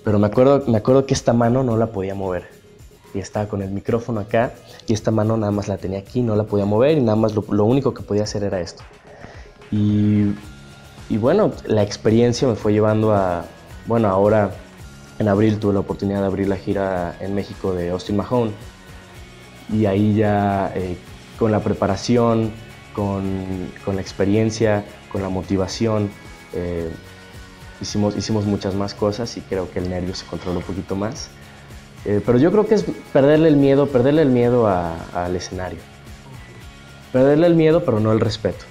pero 0.03 0.17
me 0.17 0.27
acuerdo, 0.27 0.63
me 0.67 0.79
acuerdo 0.79 1.05
que 1.05 1.13
esta 1.13 1.33
mano 1.33 1.63
no 1.63 1.77
la 1.77 1.87
podía 1.87 2.15
mover. 2.15 2.43
Y 3.13 3.19
estaba 3.19 3.47
con 3.47 3.61
el 3.61 3.69
micrófono 3.69 4.21
acá 4.21 4.53
y 4.87 4.93
esta 4.93 5.11
mano 5.11 5.37
nada 5.37 5.51
más 5.51 5.67
la 5.67 5.77
tenía 5.77 5.99
aquí, 5.99 6.23
no 6.23 6.35
la 6.35 6.45
podía 6.45 6.65
mover 6.65 6.97
y 6.97 7.01
nada 7.01 7.15
más 7.15 7.35
lo, 7.35 7.63
único 7.63 7.93
que 7.93 8.01
podía 8.01 8.23
hacer 8.23 8.43
era 8.43 8.59
esto. 8.59 8.83
Y, 9.71 10.33
y, 11.09 11.17
bueno, 11.17 11.51
la 11.67 11.83
experiencia 11.83 12.47
me 12.47 12.55
fue 12.55 12.73
llevando 12.73 13.13
a, 13.13 13.45
bueno, 13.85 14.09
ahora 14.09 14.51
en 15.19 15.27
abril 15.27 15.59
tuve 15.59 15.73
la 15.73 15.79
oportunidad 15.79 16.21
de 16.21 16.25
abrir 16.25 16.47
la 16.47 16.57
gira 16.57 17.15
en 17.19 17.35
México 17.35 17.73
de 17.73 17.91
Austin 17.91 18.17
Mahone. 18.17 18.51
Y 19.71 19.85
ahí 19.85 20.15
ya 20.15 20.71
eh, 20.75 20.97
con 21.37 21.51
la 21.51 21.61
preparación, 21.61 22.51
con, 22.93 23.71
con, 23.85 23.95
la 23.95 24.01
experiencia, 24.01 24.83
con 25.11 25.21
la 25.21 25.29
motivación, 25.29 26.09
eh, 26.53 26.89
hicimos, 27.81 28.15
hicimos 28.17 28.45
muchas 28.45 28.75
más 28.75 28.93
cosas 28.93 29.35
y 29.37 29.41
creo 29.41 29.71
que 29.71 29.79
el 29.79 29.89
nervio 29.89 30.15
se 30.15 30.25
controló 30.25 30.59
un 30.59 30.65
poquito 30.65 30.95
más. 30.95 31.29
Eh, 32.05 32.21
pero 32.25 32.37
yo 32.37 32.51
creo 32.51 32.67
que 32.67 32.75
es 32.75 32.85
perderle 33.13 33.47
el 33.47 33.55
miedo, 33.55 33.87
perderle 33.87 34.23
el 34.23 34.29
miedo 34.29 34.67
al 34.67 35.35
escenario. 35.35 35.79
Perderle 37.13 37.47
el 37.47 37.55
miedo, 37.55 37.85
pero 37.85 37.99
no 37.99 38.11
el 38.11 38.19
respeto. 38.19 38.65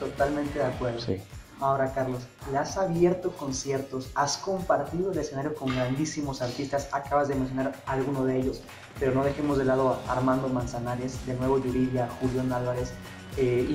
Totalmente 0.00 0.58
de 0.58 0.64
acuerdo. 0.64 1.00
Sí. 1.00 1.18
Ahora, 1.60 1.92
Carlos, 1.92 2.22
le 2.52 2.58
has 2.58 2.76
abierto 2.76 3.32
conciertos, 3.32 4.10
has 4.14 4.36
compartido 4.36 5.10
el 5.10 5.18
escenario 5.18 5.54
con 5.54 5.74
grandísimos 5.74 6.40
artistas, 6.40 6.88
acabas 6.92 7.26
de 7.26 7.34
mencionar 7.34 7.74
alguno 7.86 8.24
de 8.24 8.38
ellos, 8.38 8.60
pero 9.00 9.12
no 9.12 9.24
dejemos 9.24 9.58
de 9.58 9.64
lado 9.64 9.98
a 10.06 10.12
Armando 10.12 10.48
Manzanares, 10.48 11.26
de 11.26 11.34
nuevo 11.34 11.58
Yuridia, 11.58 12.08
Julián 12.20 12.52
Álvarez, 12.52 12.92
eh, 13.36 13.66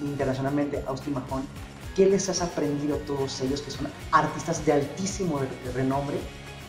internacionalmente 0.00 0.82
Austin 0.86 1.12
Mahón. 1.14 1.46
¿Qué 1.94 2.06
les 2.06 2.28
has 2.30 2.40
aprendido 2.40 2.96
a 2.96 2.98
todos 3.00 3.38
ellos 3.42 3.60
que 3.60 3.70
son 3.70 3.88
artistas 4.12 4.64
de 4.64 4.72
altísimo 4.72 5.40
renombre? 5.74 6.18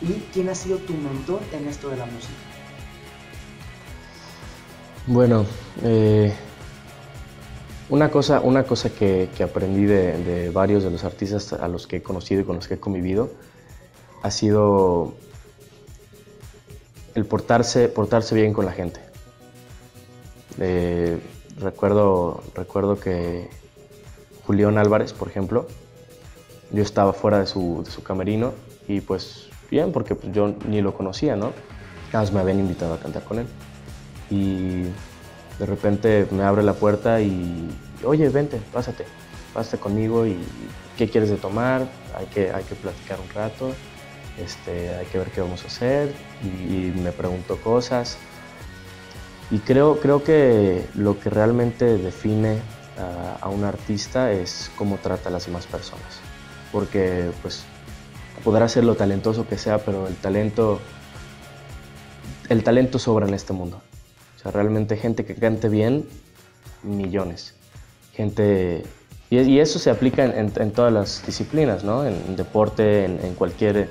¿Y 0.02 0.20
quién 0.32 0.50
ha 0.50 0.54
sido 0.54 0.78
tu 0.78 0.92
mentor 0.92 1.40
en 1.52 1.66
esto 1.66 1.88
de 1.88 1.96
la 1.96 2.04
música? 2.06 2.34
Bueno, 5.06 5.46
eh, 5.82 6.34
Una 7.90 8.10
cosa, 8.10 8.40
una 8.40 8.64
cosa 8.64 8.90
que, 8.90 9.30
aprendí 9.42 9.86
de, 9.86 10.50
varios 10.52 10.84
de 10.84 10.90
los 10.90 11.04
artistas 11.04 11.54
a 11.54 11.68
los 11.68 11.86
que 11.86 11.96
he 11.96 12.02
conocido 12.02 12.42
y 12.42 12.44
con 12.44 12.56
los 12.56 12.68
que 12.68 12.74
he 12.74 12.80
convivido 12.80 13.30
ha 14.22 14.30
sido 14.30 15.14
el 17.14 17.24
portarse, 17.24 17.88
portarse 17.88 18.34
bien 18.34 18.52
con 18.52 18.66
la 18.66 18.72
gente. 18.72 19.00
Eh, 20.60 21.18
recuerdo, 21.60 22.42
recuerdo 22.54 23.00
que 23.00 23.48
Julián 24.46 24.76
Álvarez, 24.76 25.12
por 25.12 25.28
ejemplo, 25.28 25.66
yo 26.70 26.82
estaba 26.82 27.12
fuera 27.12 27.40
de 27.40 27.46
su, 27.46 27.84
camerino 28.04 28.52
y 28.86 29.00
pues 29.00 29.48
bien, 29.70 29.92
porque 29.92 30.14
pues, 30.14 30.32
yo 30.32 30.54
ni 30.66 30.82
lo 30.82 30.94
conocía, 30.94 31.36
¿no? 31.36 31.52
Cada 32.12 32.30
me 32.32 32.40
habían 32.40 32.58
invitado 32.58 32.94
a 32.94 32.98
cantar 32.98 33.24
con 33.24 33.38
él. 33.38 33.46
Y 34.30 34.84
de 35.58 35.66
repente 35.66 36.26
me 36.30 36.44
abre 36.44 36.62
la 36.62 36.74
puerta 36.74 37.20
y, 37.20 37.68
oye, 38.04 38.28
vente, 38.28 38.60
pásate, 38.72 39.04
pásate 39.52 39.78
conmigo 39.78 40.26
y 40.26 40.38
qué 40.96 41.08
quieres 41.08 41.30
de 41.30 41.36
tomar, 41.36 41.88
hay 42.16 42.26
que, 42.26 42.50
hay 42.52 42.64
que 42.64 42.74
platicar 42.74 43.18
un 43.20 43.28
rato, 43.30 43.72
este, 44.38 44.94
hay 44.94 45.06
que 45.06 45.18
ver 45.18 45.30
qué 45.30 45.40
vamos 45.40 45.64
a 45.64 45.66
hacer 45.66 46.12
y, 46.42 46.92
me 46.98 47.12
preguntó 47.12 47.56
cosas. 47.56 48.18
Y 49.50 49.58
creo, 49.60 49.98
creo 50.00 50.22
que 50.22 50.86
lo 50.94 51.18
que 51.18 51.30
realmente 51.30 51.96
define 51.96 52.58
a, 52.98 53.44
a 53.44 53.48
un 53.48 53.64
artista 53.64 54.30
es 54.30 54.70
cómo 54.76 54.98
trata 54.98 55.30
a 55.30 55.32
las 55.32 55.46
demás 55.46 55.66
personas. 55.66 56.20
Porque 56.70 57.30
pues 57.40 57.64
podrá 58.44 58.68
ser 58.68 58.84
lo 58.84 58.94
talentoso 58.94 59.48
que 59.48 59.56
sea, 59.56 59.78
pero 59.78 60.06
el 60.06 60.16
talento, 60.16 60.80
el 62.48 62.62
talento 62.62 62.98
sobra 62.98 63.26
en 63.26 63.34
este 63.34 63.54
mundo. 63.54 63.80
O 64.38 64.40
sea, 64.40 64.52
realmente 64.52 64.96
gente 64.96 65.24
que 65.24 65.34
cante 65.34 65.68
bien, 65.68 66.06
millones. 66.82 67.54
Gente... 68.14 68.84
Y, 69.30 69.58
eso 69.58 69.78
se 69.78 69.90
aplica 69.90 70.24
en, 70.24 70.70
todas 70.70 70.90
las 70.90 71.26
disciplinas, 71.26 71.84
¿no? 71.84 72.06
En, 72.06 72.34
deporte, 72.34 73.04
en, 73.04 73.34
cualquier, 73.34 73.90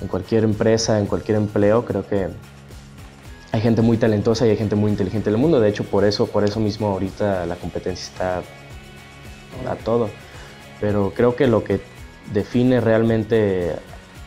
en 0.00 0.08
cualquier 0.08 0.42
empresa, 0.42 0.98
en 0.98 1.06
cualquier 1.06 1.36
empleo. 1.36 1.84
Creo 1.84 2.04
que 2.04 2.26
hay 3.52 3.60
gente 3.60 3.82
muy 3.82 3.98
talentosa 3.98 4.44
y 4.46 4.50
hay 4.50 4.56
gente 4.56 4.74
muy 4.74 4.90
inteligente 4.90 5.28
en 5.28 5.36
el 5.36 5.40
mundo. 5.40 5.60
De 5.60 5.68
hecho, 5.68 5.84
por 5.84 6.04
eso, 6.04 6.26
por 6.26 6.42
eso 6.42 6.58
mismo 6.58 6.88
ahorita 6.88 7.46
la 7.46 7.54
competencia 7.54 8.10
está 8.10 8.42
a 9.70 9.76
todo. 9.76 10.10
Pero 10.80 11.12
creo 11.14 11.36
que 11.36 11.46
lo 11.46 11.62
que 11.62 11.80
define 12.32 12.80
realmente 12.80 13.76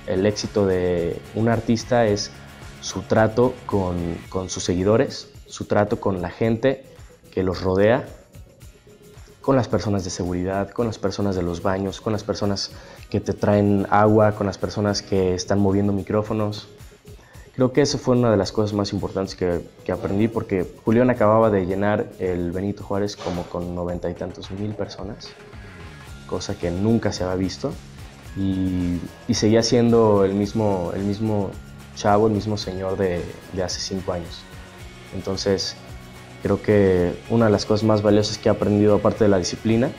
el 0.07 0.25
éxito 0.25 0.65
de 0.65 1.19
un 1.33 1.49
artista 1.49 2.05
es 2.05 2.31
su 2.85 3.01
trato 3.01 3.55
con, 3.65 3.97
sus 4.47 4.63
seguidores, 4.63 5.29
su 5.47 5.65
trato 5.65 5.99
con 5.99 6.21
la 6.21 6.29
gente 6.29 6.85
que 7.31 7.41
los 7.41 7.61
rodea, 7.61 8.05
con 9.41 9.55
las 9.55 9.67
personas 9.67 10.03
de 10.03 10.11
seguridad, 10.11 10.69
con 10.69 10.85
las 10.85 10.99
personas 10.99 11.35
de 11.35 11.41
los 11.41 11.63
baños, 11.63 11.99
con 11.99 12.13
las 12.13 12.23
personas 12.23 12.69
que 13.09 13.19
te 13.19 13.33
traen 13.33 13.87
agua, 13.89 14.33
con 14.33 14.45
las 14.45 14.59
personas 14.59 15.01
que 15.01 15.33
están 15.33 15.59
moviendo 15.59 15.93
micrófonos. 15.93 16.67
Creo 17.55 17.73
que 17.73 17.81
eso 17.81 17.97
fue 17.97 18.17
una 18.17 18.29
de 18.29 18.37
las 18.37 18.51
cosas 18.51 18.73
más 18.73 18.93
importantes 18.93 19.33
que, 19.35 19.67
que 19.83 19.91
aprendí 19.91 20.27
porque 20.27 20.63
Julián 20.85 21.09
acababa 21.09 21.49
de 21.49 21.65
llenar 21.65 22.05
el 22.19 22.51
Benito 22.51 22.83
Juárez 22.83 23.15
como 23.15 23.43
con 23.45 23.73
noventa 23.73 24.11
y 24.11 24.13
tantos 24.13 24.51
mil 24.51 24.75
personas, 24.75 25.29
cosa 26.27 26.53
que 26.53 26.69
nunca 26.69 27.11
se 27.11 27.23
había 27.23 27.35
visto 27.35 27.71
y, 28.37 28.99
y 29.27 29.33
seguía 29.33 29.63
siendo 29.63 30.23
el 30.23 30.35
mismo, 30.35 30.91
el 30.93 31.01
mismo 31.03 31.49
chavo, 31.95 32.27
el 32.27 32.33
mismo 32.33 32.57
señor 32.57 32.97
de, 32.97 33.23
hace 33.63 33.79
cinco 33.79 34.13
años. 34.13 34.41
Entonces, 35.13 35.75
creo 36.43 36.61
que 36.61 37.13
una 37.29 37.45
de 37.45 37.51
las 37.51 37.65
cosas 37.65 37.83
más 37.83 38.01
valiosas 38.01 38.37
que 38.37 38.49
he 38.49 38.51
aprendido 38.51 38.95
aparte 38.95 39.23
de 39.23 39.29
la 39.29 39.37
disciplina 39.37 39.89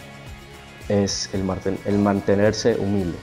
es 0.88 1.30
el, 1.32 1.42
el 1.84 1.98
mantenerse 1.98 2.76
humilde. 2.76 3.18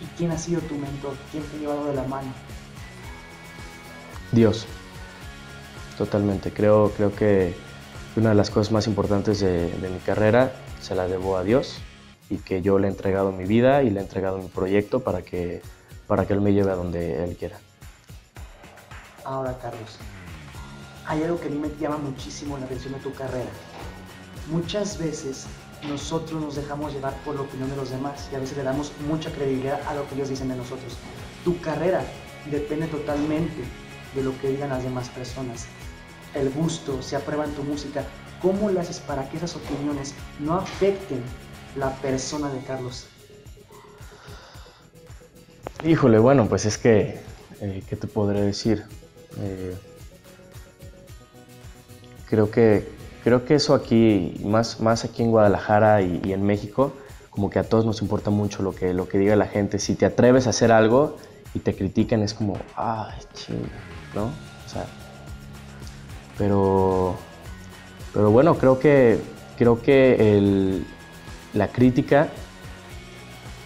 ¿Y 0.00 0.06
quién 0.16 0.30
ha 0.30 0.38
sido 0.38 0.60
tu 0.62 0.76
mentor? 0.76 1.14
¿Quién 1.30 1.42
te 1.44 1.56
ha 1.56 1.60
llevado 1.60 1.86
de 1.86 1.94
la 1.94 2.04
mano? 2.04 2.32
Dios, 4.32 4.66
totalmente. 5.98 6.52
Creo, 6.52 6.92
creo 6.96 7.14
que 7.14 7.54
una 8.16 8.30
de 8.30 8.34
las 8.34 8.50
cosas 8.50 8.72
más 8.72 8.86
importantes 8.86 9.40
de, 9.40 9.70
de 9.70 9.88
mi 9.90 9.98
carrera 9.98 10.52
se 10.80 10.94
la 10.94 11.06
debo 11.06 11.36
a 11.36 11.44
Dios 11.44 11.78
y 12.30 12.36
que 12.36 12.62
yo 12.62 12.78
le 12.78 12.86
he 12.86 12.90
entregado 12.90 13.32
mi 13.32 13.44
vida 13.44 13.82
y 13.82 13.90
le 13.90 14.00
he 14.00 14.02
entregado 14.02 14.38
mi 14.38 14.48
proyecto 14.48 15.00
para 15.00 15.22
que 15.22 15.60
para 16.10 16.26
que 16.26 16.32
Él 16.32 16.40
me 16.40 16.52
lleve 16.52 16.72
a 16.72 16.74
donde 16.74 17.22
Él 17.22 17.36
quiera. 17.36 17.56
Ahora, 19.24 19.56
Carlos, 19.62 19.96
hay 21.06 21.22
algo 21.22 21.38
que 21.38 21.46
a 21.46 21.50
mí 21.50 21.56
me 21.56 21.70
llama 21.78 21.98
muchísimo 21.98 22.58
la 22.58 22.64
atención 22.64 22.94
de 22.94 22.98
tu 22.98 23.14
carrera. 23.14 23.48
Muchas 24.50 24.98
veces 24.98 25.46
nosotros 25.88 26.42
nos 26.42 26.56
dejamos 26.56 26.92
llevar 26.92 27.14
por 27.24 27.36
la 27.36 27.42
opinión 27.42 27.70
de 27.70 27.76
los 27.76 27.90
demás 27.90 28.28
y 28.32 28.34
a 28.34 28.40
veces 28.40 28.56
le 28.56 28.64
damos 28.64 28.90
mucha 29.06 29.30
credibilidad 29.30 29.80
a 29.86 29.94
lo 29.94 30.04
que 30.08 30.16
ellos 30.16 30.30
dicen 30.30 30.48
de 30.48 30.56
nosotros. 30.56 30.96
Tu 31.44 31.60
carrera 31.60 32.02
depende 32.50 32.88
totalmente 32.88 33.62
de 34.12 34.22
lo 34.24 34.36
que 34.40 34.48
digan 34.48 34.70
las 34.70 34.82
demás 34.82 35.08
personas. 35.10 35.66
El 36.34 36.50
gusto, 36.50 37.00
si 37.02 37.14
aprueban 37.14 37.52
tu 37.52 37.62
música, 37.62 38.02
¿cómo 38.42 38.68
le 38.68 38.80
haces 38.80 38.98
para 38.98 39.28
que 39.30 39.36
esas 39.36 39.54
opiniones 39.54 40.16
no 40.40 40.54
afecten 40.54 41.22
la 41.76 41.94
persona 41.98 42.48
de 42.52 42.58
Carlos? 42.64 43.09
Híjole, 45.82 46.18
bueno, 46.18 46.46
pues 46.46 46.66
es 46.66 46.76
que, 46.76 47.18
eh, 47.62 47.82
¿qué 47.88 47.96
te 47.96 48.06
podré 48.06 48.42
decir? 48.42 48.84
Eh, 49.38 49.74
creo, 52.28 52.50
que, 52.50 52.86
creo 53.24 53.46
que 53.46 53.54
eso 53.54 53.74
aquí, 53.74 54.38
más, 54.44 54.80
más 54.80 55.06
aquí 55.06 55.22
en 55.22 55.30
Guadalajara 55.30 56.02
y, 56.02 56.34
en 56.34 56.42
México, 56.42 56.92
como 57.30 57.48
que 57.48 57.58
a 57.58 57.64
todos 57.64 57.86
nos 57.86 58.02
importa 58.02 58.28
mucho 58.28 58.62
lo 58.62 58.74
que, 58.74 58.92
lo 58.92 59.08
que 59.08 59.16
diga 59.16 59.36
la 59.36 59.46
gente. 59.46 59.78
Si 59.78 59.94
te 59.94 60.04
atreves 60.04 60.46
a 60.46 60.50
hacer 60.50 60.70
algo 60.70 61.16
y 61.54 61.60
te 61.60 61.74
critican, 61.74 62.20
es 62.22 62.34
como, 62.34 62.58
ay, 62.76 63.18
ching, 63.32 63.62
¿no? 64.14 64.24
O 64.24 64.68
sea, 64.68 64.84
pero, 66.36 67.16
pero 68.12 68.30
bueno, 68.30 68.58
creo 68.58 68.78
que, 68.78 69.18
creo 69.56 69.80
que 69.80 70.82
la 71.54 71.68
crítica 71.68 72.28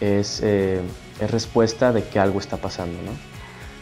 es... 0.01 0.41
Eh, 0.45 0.81
es 1.21 1.31
respuesta 1.31 1.93
de 1.93 2.05
que 2.05 2.19
algo 2.19 2.39
está 2.39 2.57
pasando, 2.57 2.99
¿no? 3.03 3.13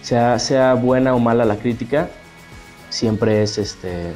Sea, 0.02 0.38
sea 0.38 0.74
buena 0.74 1.14
o 1.14 1.18
mala 1.18 1.44
la 1.44 1.56
crítica, 1.56 2.08
siempre 2.90 3.42
es, 3.42 3.58
este, 3.58 4.12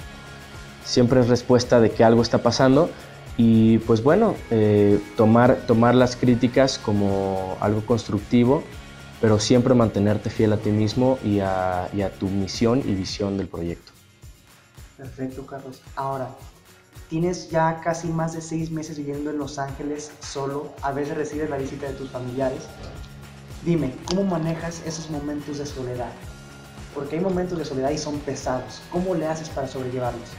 siempre 0.85 1.20
es 1.20 1.28
respuesta 1.28 1.80
de 1.80 1.90
que 1.90 2.04
algo 2.04 2.23
está 2.23 2.38
pasando 2.38 2.90
y 3.37 3.78
pues 3.78 4.02
bueno, 4.02 4.35
eh, 4.50 5.00
tomar, 5.16 5.56
tomar 5.66 5.94
las 5.94 6.16
críticas 6.16 6.78
como 6.78 7.56
algo 7.61 7.85
constructivo, 7.85 8.64
pero 9.20 9.38
siempre 9.38 9.75
mantenerte 9.75 10.30
fiel 10.30 10.52
a 10.52 10.56
ti 10.56 10.70
mismo 10.70 11.18
y 11.25 11.40
a, 11.40 11.88
y 11.92 12.02
a 12.02 12.11
tu 12.11 12.28
misión 12.28 12.80
y 12.80 12.94
visión 12.94 13.38
del 13.38 13.46
proyecto. 13.46 13.92
Perfecto, 14.96 15.46
Carlos. 15.46 15.82
Ahora, 15.94 16.28
tienes 17.08 17.50
ya 17.50 17.80
casi 17.82 18.08
más 18.08 18.32
de 18.32 18.40
seis 18.40 18.70
meses 18.70 18.98
viviendo 18.98 19.30
en 19.30 19.38
Los 19.38 19.58
Ángeles 19.58 20.10
solo, 20.20 20.72
a 20.82 20.92
veces 20.92 21.16
recibes 21.16 21.50
la 21.50 21.56
visita 21.56 21.86
de 21.86 21.94
tus 21.94 22.10
familiares. 22.10 22.62
Dime, 23.64 23.92
¿cómo 24.06 24.25
manejas 24.25 24.82
esos 24.86 25.10
momentos 25.10 25.58
de 25.58 25.66
soledad? 25.66 26.12
Porque 26.94 27.16
hay 27.16 27.22
momentos 27.22 27.58
de 27.58 27.64
soledad 27.64 27.90
y 27.90 27.98
son 27.98 28.18
pesados. 28.20 28.80
¿Cómo 28.90 29.14
le 29.14 29.26
haces 29.26 29.48
para 29.48 29.68
sobrellevarlos? 29.68 30.30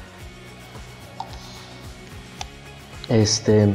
Este. 3.10 3.74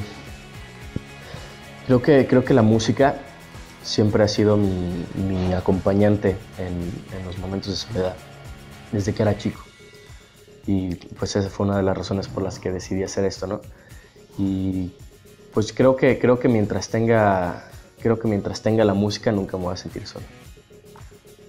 Creo 1.87 2.03
que, 2.03 2.27
creo 2.27 2.45
que 2.45 2.55
la 2.55 2.63
música 2.63 3.17
siempre 3.83 4.23
ha 4.23 4.29
sido 4.29 4.57
mi, 4.57 5.53
acompañante 5.53 6.37
en, 6.59 7.19
en, 7.19 7.27
los 7.27 7.39
momentos 7.39 7.71
de 7.71 7.77
soledad, 7.77 8.17
desde 8.93 9.13
que 9.13 9.23
era 9.23 9.37
chico. 9.37 9.62
Y 10.67 10.95
pues 10.95 11.35
esa 11.37 11.49
fue 11.49 11.67
una 11.67 11.77
de 11.77 11.83
las 11.83 11.97
razones 11.97 12.29
por 12.29 12.43
las 12.43 12.59
que 12.59 12.71
decidí 12.71 13.03
hacer 13.03 13.25
esto, 13.25 13.47
¿no? 13.47 13.61
Y 14.39 14.93
pues 15.53 15.73
creo 15.73 15.97
que, 15.97 16.19
creo 16.19 16.39
que 16.39 16.49
mientras 16.49 16.89
tenga 16.89 17.65
creo 18.03 18.19
que 18.19 18.29
mientras 18.29 18.61
tenga 18.61 18.85
la 18.85 18.95
música 18.95 19.33
nunca 19.33 19.57
me 19.57 19.65
voy 19.65 19.75
a 19.75 19.77
sentir 19.77 20.07
solo. 20.07 20.27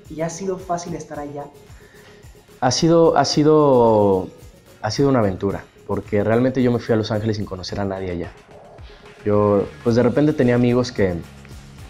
¿Y 0.10 0.22
ha 0.22 0.30
sido 0.30 0.58
fácil 0.58 0.94
estar 0.94 1.20
allá? 1.20 1.46
Ha 2.62 2.72
sido, 2.72 3.18
ha 3.18 3.26
sido, 3.26 4.30
ha 4.82 4.92
sido 4.92 5.10
una 5.10 5.20
aventura, 5.20 5.66
porque 5.88 6.24
realmente 6.24 6.62
yo 6.62 6.72
me 6.72 6.80
fui 6.80 6.94
a 6.94 6.96
Los 6.96 7.12
Ángeles 7.12 7.38
sin 7.38 7.46
conocer 7.46 7.80
a 7.80 7.86
nadie 7.86 8.12
allá. 8.12 8.32
Yo, 9.26 9.66
pues 9.84 9.96
de 9.96 10.04
repente 10.04 10.34
tenía 10.34 10.56
amigos 10.56 10.92
que, 10.92 11.16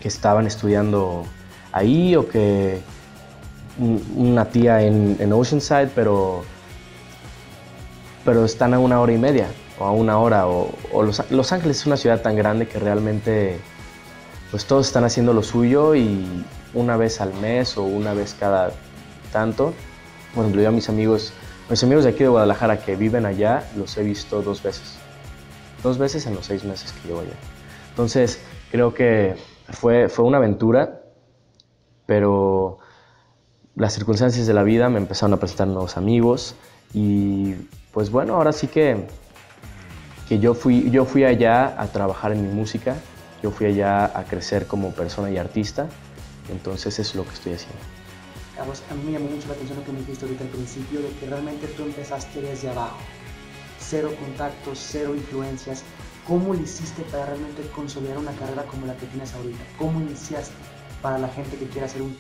que 0.01 0.07
estaban 0.07 0.47
estudiando 0.47 1.25
ahí 1.71 2.15
o 2.15 2.27
que 2.27 2.79
una 4.15 4.45
tía 4.45 4.83
en, 4.83 5.17
en, 5.19 5.33
Oceanside, 5.33 5.89
pero, 5.95 6.43
pero 8.25 8.45
están 8.45 8.73
a 8.73 8.79
una 8.79 8.99
hora 9.01 9.13
y 9.13 9.17
media 9.17 9.47
o 9.79 9.85
a 9.85 9.91
una 9.91 10.17
hora. 10.19 10.47
O, 10.47 10.71
o 10.91 11.03
Los, 11.03 11.29
Los 11.31 11.51
Ángeles 11.51 11.77
es 11.77 11.85
una 11.85 11.97
ciudad 11.97 12.21
tan 12.21 12.35
grande 12.35 12.67
que 12.67 12.79
realmente 12.79 13.59
pues 14.51 14.65
todos 14.65 14.87
están 14.87 15.03
haciendo 15.03 15.33
lo 15.33 15.41
suyo 15.41 15.95
y 15.95 16.45
una 16.73 16.95
vez 16.95 17.21
al 17.21 17.33
mes 17.35 17.77
o 17.77 17.83
una 17.83 18.13
vez 18.13 18.35
cada 18.39 18.71
tanto, 19.31 19.73
por 20.33 20.43
ejemplo, 20.43 20.61
yo 20.61 20.69
a 20.69 20.71
mis 20.71 20.89
amigos 20.89 21.33
Mis 21.69 21.83
amigos 21.83 22.03
de 22.03 22.11
aquí 22.11 22.19
de 22.19 22.29
Guadalajara 22.29 22.79
que 22.83 22.95
viven 22.95 23.25
allá 23.25 23.63
los 23.75 23.97
he 23.97 24.03
visto 24.03 24.41
dos 24.41 24.61
veces. 24.61 24.97
Dos 25.81 25.97
veces 25.97 26.25
en 26.27 26.35
los 26.35 26.45
seis 26.45 26.63
meses 26.63 26.91
que 26.91 27.07
llevo 27.07 27.21
allá. 27.21 27.35
Entonces, 27.89 28.39
creo 28.71 28.93
que 28.93 29.35
fue, 29.69 30.09
fue 30.09 30.25
una 30.25 30.37
aventura, 30.37 31.01
pero 32.05 32.79
las 33.75 33.93
circunstancias 33.93 34.45
de 34.45 34.53
la 34.53 34.63
vida 34.63 34.89
me 34.89 34.97
empezaron 34.97 35.33
a 35.33 35.37
presentar 35.37 35.67
nuevos 35.67 35.97
amigos 35.97 36.55
y 36.93 37.55
pues 37.93 38.09
bueno, 38.09 38.35
ahora 38.35 38.51
sí 38.51 38.67
que, 38.67 39.05
que 40.27 40.39
yo, 40.39 40.55
fui, 40.55 40.89
yo 40.89 41.05
fui 41.05 41.23
allá 41.23 41.79
a 41.79 41.87
trabajar 41.87 42.31
en 42.31 42.41
mi 42.41 42.53
música, 42.53 42.95
yo 43.43 43.51
fui 43.51 43.67
allá 43.67 44.05
a 44.17 44.23
crecer 44.23 44.65
como 44.65 44.91
persona 44.91 45.29
y 45.29 45.37
artista, 45.37 45.87
entonces 46.49 46.97
es 46.97 47.13
lo 47.13 47.23
que 47.23 47.33
estoy 47.33 47.53
haciendo. 47.53 47.79
Carlos, 48.57 48.81
a 48.89 48.95
mí 48.95 49.03
me 49.05 49.11
llamó 49.11 49.29
mucho 49.29 49.47
la 49.47 49.53
atención 49.53 49.77
lo 49.79 49.85
que 49.85 49.91
me 49.91 49.99
dijiste 49.99 50.25
ahorita 50.25 50.43
al 50.43 50.49
principio, 50.49 51.01
de 51.01 51.09
que 51.09 51.25
realmente 51.27 51.67
tú 51.67 51.83
empezaste 51.83 52.41
desde 52.41 52.69
abajo, 52.69 52.97
cero 53.79 54.11
contactos, 54.19 54.79
cero 54.81 55.15
influencias. 55.15 55.83
¿Cómo 56.27 56.53
lo 56.53 56.61
hiciste 56.61 57.03
para 57.11 57.27
realmente 57.27 57.61
consolidar 57.75 58.17
una 58.17 58.31
carrera 58.31 58.63
como 58.63 58.87
la 58.87 58.95
que 58.95 59.05
tienes 59.07 59.33
ahorita? 59.33 59.59
¿Cómo 59.77 59.99
iniciaste 60.01 60.55
para 61.01 61.19
la 61.19 61.27
gente 61.27 61.57
que 61.57 61.67
quiera 61.67 61.85
hacer 61.85 62.01
un, 62.01 62.17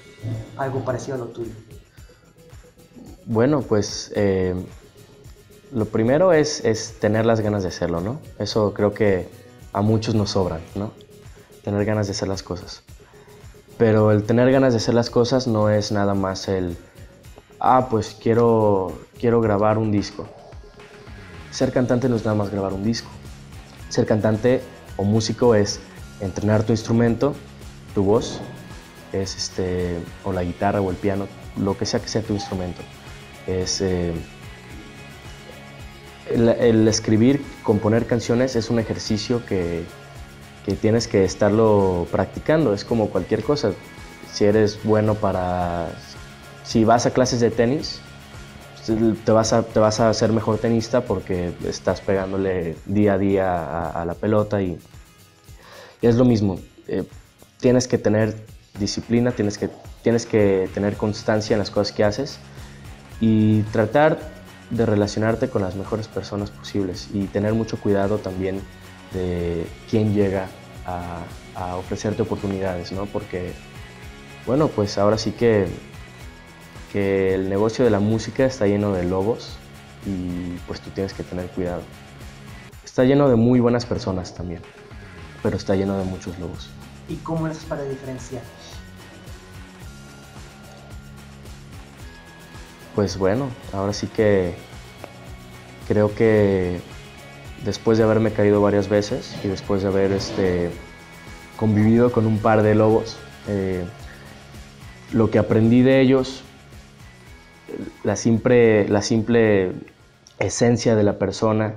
algo 0.57 0.83
parecido 0.83 1.15
a 1.15 1.19
lo 1.19 1.27
tuyo? 1.27 1.51
Bueno, 3.25 3.61
pues 3.61 4.11
eh, 4.15 4.53
lo 5.73 5.85
primero 5.85 6.33
es, 6.33 6.63
es, 6.63 6.99
tener 6.99 7.25
las 7.25 7.41
ganas 7.41 7.63
de 7.63 7.69
hacerlo, 7.69 7.99
¿no? 7.99 8.19
Eso 8.37 8.73
creo 8.73 8.93
que 8.93 9.27
a 9.73 9.81
muchos 9.81 10.13
nos 10.13 10.31
sobran, 10.31 10.61
¿no? 10.75 10.91
Tener 11.63 11.83
ganas 11.85 12.07
de 12.07 12.11
hacer 12.11 12.27
las 12.27 12.43
cosas. 12.43 12.83
Pero 13.77 14.11
el 14.11 14.23
tener 14.23 14.51
ganas 14.51 14.73
de 14.73 14.77
hacer 14.77 14.93
las 14.93 15.09
cosas 15.09 15.47
no 15.47 15.69
es 15.69 15.91
nada 15.91 16.13
más 16.13 16.47
el, 16.47 16.77
ah, 17.59 17.87
pues 17.89 18.15
quiero, 18.21 18.93
quiero 19.19 19.41
grabar 19.41 19.77
un 19.79 19.91
disco. 19.91 20.27
Ser 21.49 21.71
cantante 21.71 22.07
no 22.07 22.17
es 22.17 22.25
nada 22.25 22.37
más 22.37 22.51
grabar 22.51 22.73
un 22.73 22.83
disco. 22.83 23.09
Ser 23.89 24.05
cantante 24.05 24.61
o 24.97 25.03
músico 25.03 25.55
es 25.55 25.79
entrenar 26.19 26.63
tu 26.63 26.73
instrumento, 26.73 27.33
tu 27.95 28.03
voz, 28.03 28.39
es 29.11 29.35
este, 29.35 29.97
o 30.23 30.31
la 30.31 30.43
guitarra 30.43 30.81
o 30.81 30.89
el 30.91 30.97
piano, 30.97 31.27
lo 31.57 31.77
que 31.77 31.85
sea 31.85 31.99
que 31.99 32.07
sea 32.07 32.21
tu 32.21 32.33
instrumento. 32.33 32.81
Es, 33.47 33.81
eh, 33.81 34.13
el, 36.33 36.87
escribir, 36.87 37.41
componer 37.63 38.05
canciones 38.05 38.55
es 38.55 38.69
un 38.69 38.79
ejercicio 38.79 39.45
que, 39.45 39.83
que 40.65 40.73
tienes 40.73 41.07
que 41.07 41.23
estarlo 41.23 42.07
practicando. 42.11 42.73
Es 42.73 42.83
como 42.83 43.09
cualquier 43.09 43.43
cosa. 43.43 43.71
Si 44.31 44.45
eres 44.45 44.79
bueno 44.83 45.15
para... 45.15 45.89
Si 46.63 46.83
vas 46.83 47.05
a 47.05 47.11
clases 47.11 47.39
de 47.39 47.51
tenis, 47.51 48.01
te 49.25 49.31
vas 49.31 49.53
a, 49.53 49.63
te 49.63 49.79
vas 49.79 49.99
a 49.99 50.13
ser 50.13 50.31
mejor 50.31 50.57
tenista 50.57 51.01
porque 51.01 51.53
estás 51.65 52.01
pegándole 52.01 52.75
día 52.85 53.13
a 53.13 53.17
día 53.17 53.89
a, 53.89 54.05
la 54.05 54.13
pelota 54.13 54.61
y, 54.61 54.77
y, 56.01 56.07
es 56.07 56.15
lo 56.15 56.25
mismo. 56.25 56.59
Eh, 56.87 57.03
tienes 57.59 57.87
que 57.87 57.97
tener 57.97 58.35
disciplina, 58.79 59.31
tienes 59.31 59.57
que, 59.57 59.69
tienes 60.01 60.25
que 60.25 60.69
tener 60.73 60.95
constancia 60.95 61.53
en 61.53 61.59
las 61.59 61.69
cosas 61.69 61.93
que 61.93 62.03
haces 62.03 62.39
y 63.21 63.61
tratar 63.63 64.19
de 64.69 64.85
relacionarte 64.85 65.49
con 65.49 65.61
las 65.61 65.75
mejores 65.75 66.07
personas 66.07 66.51
posibles 66.51 67.09
y 67.13 67.25
tener 67.25 67.53
mucho 67.53 67.77
cuidado 67.79 68.17
también 68.17 68.61
de 69.13 69.65
quién 69.89 70.13
llega 70.13 70.47
a, 70.85 71.23
ofrecerte 71.77 72.23
oportunidades, 72.23 72.91
¿no? 72.91 73.05
Porque, 73.05 73.53
bueno, 74.45 74.67
pues 74.69 74.97
ahora 74.97 75.17
sí 75.17 75.31
que, 75.31 75.67
que 76.91 77.35
el 77.35 77.47
negocio 77.47 77.85
de 77.85 77.91
la 77.91 77.99
música 77.99 78.45
está 78.45 78.65
lleno 78.65 78.91
de 78.91 79.03
lobos 79.03 79.57
y 80.05 80.57
pues 80.67 80.81
tú 80.81 80.89
tienes 80.89 81.13
que 81.13 81.23
tener 81.23 81.47
cuidado. 81.47 81.81
Está 82.83 83.03
lleno 83.03 83.29
de 83.29 83.35
muy 83.35 83.59
buenas 83.59 83.85
personas 83.85 84.33
también, 84.33 84.61
pero 85.41 85.57
está 85.57 85.75
lleno 85.75 85.97
de 85.97 86.05
muchos 86.05 86.37
lobos. 86.39 86.69
¿Y 87.07 87.15
cómo 87.17 87.47
es 87.47 87.57
para 87.65 87.83
diferenciar? 87.83 88.43
Pues 92.95 93.17
bueno, 93.17 93.49
ahora 93.71 93.91
sí 93.91 94.07
que 94.07 94.53
creo 95.87 96.13
que 96.13 96.79
después 97.65 97.97
de 97.97 98.03
haberme 98.03 98.31
caído 98.31 98.61
varias 98.61 98.87
veces 98.87 99.35
y 99.43 99.47
después 99.47 99.81
de 99.81 99.87
haber 99.87 100.11
este, 100.11 100.69
convivido 101.57 102.11
con 102.11 102.27
un 102.27 102.37
par 102.37 102.61
de 102.61 102.75
lobos, 102.75 103.17
eh, 103.47 103.83
lo 105.11 105.31
que 105.31 105.39
aprendí 105.39 105.81
de 105.81 106.01
ellos, 106.01 106.43
la 108.03 108.15
simple, 108.15 108.87
la 108.87 109.01
simple 109.01 109.71
esencia 110.37 110.95
de 110.95 111.03
la 111.03 111.17
persona, 111.17 111.75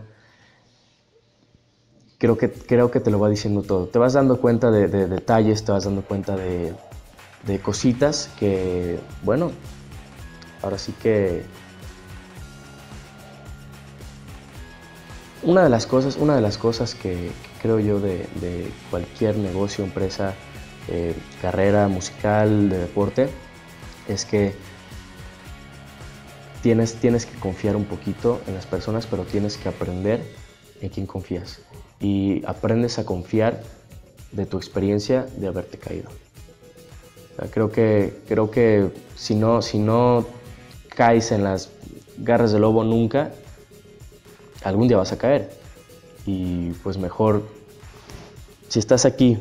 creo 2.19 2.37
que, 2.37 2.51
creo 2.51 2.91
que 2.91 3.01
te 3.01 3.11
lo 3.11 3.19
va 3.19 3.31
diciendo 3.31 3.63
todo. 3.63 3.87
Te 3.87 3.99
vas 3.99 4.13
dando 4.13 4.41
cuenta 4.41 4.71
de, 4.71 4.89
de 4.89 5.07
detalles, 5.07 5.65
te 5.65 5.73
vas 5.73 5.85
dando 5.85 6.03
cuenta 6.03 6.37
de, 6.37 6.75
de 7.47 7.59
cositas 7.61 8.31
que, 8.39 8.99
bueno, 9.23 9.53
ahora 10.67 10.79
sí 10.79 10.93
que 11.03 11.45
Una 15.43 15.63
de 15.63 15.71
las 15.71 15.87
cosas, 15.87 16.17
una 16.17 16.35
de 16.35 16.41
las 16.41 16.59
cosas 16.59 16.97
que, 16.97 17.31
creo 17.63 17.79
yo 17.79 18.01
de, 18.01 18.27
de, 18.41 18.69
cualquier 18.91 19.37
negocio, 19.37 19.85
empresa, 19.85 20.35
eh, 20.89 21.15
carrera 21.41 21.87
musical, 21.87 22.69
de 22.69 22.79
deporte, 22.79 23.29
es 24.09 24.25
que 24.25 24.55
tienes, 26.63 26.95
tienes 26.95 27.27
que 27.27 27.39
confiar 27.39 27.77
un 27.77 27.85
poquito 27.85 28.41
en 28.49 28.55
las 28.55 28.67
personas, 28.67 29.07
pero 29.07 29.23
tienes 29.23 29.57
que 29.57 29.69
aprender 29.69 30.21
en 30.81 30.89
quién 30.89 31.07
confías. 31.07 31.61
Y 32.01 32.45
aprendes 32.45 32.99
a 32.99 33.05
confiar 33.05 33.63
de 34.33 34.47
tu 34.47 34.57
experiencia 34.57 35.29
de 35.37 35.47
haberte 35.47 35.79
caído. 35.79 36.09
Creo 37.53 37.71
que, 37.71 38.19
creo 38.27 38.51
que 38.51 38.91
si, 39.15 39.37
no, 39.37 39.63
si 39.63 39.79
no 39.79 40.27
caes 40.97 41.31
en 41.31 41.45
las 41.45 41.71
garras 42.19 42.51
del 42.51 42.63
lobo 42.63 42.83
nunca, 42.83 43.31
algún 44.65 44.89
día 44.89 44.97
vas 44.97 45.13
a 45.13 45.19
caer. 45.19 45.51
Y 46.25 46.71
pues 46.83 46.99
mejor, 46.99 47.47
si 48.69 48.81
estás 48.81 49.05
aquí 49.05 49.39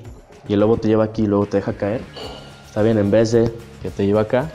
y 0.47 0.53
el 0.53 0.59
lobo 0.59 0.77
te 0.77 0.87
lleva 0.87 1.05
aquí 1.05 1.23
y 1.23 1.27
luego 1.27 1.47
te 1.47 1.57
deja 1.57 1.73
caer, 1.73 2.01
está 2.67 2.83
bien 2.83 2.99
en 2.99 3.09
vez 3.09 3.31
de 3.31 3.51
que 3.81 3.89
te 3.89 4.05
lleva 4.05 4.21
acá 4.21 4.51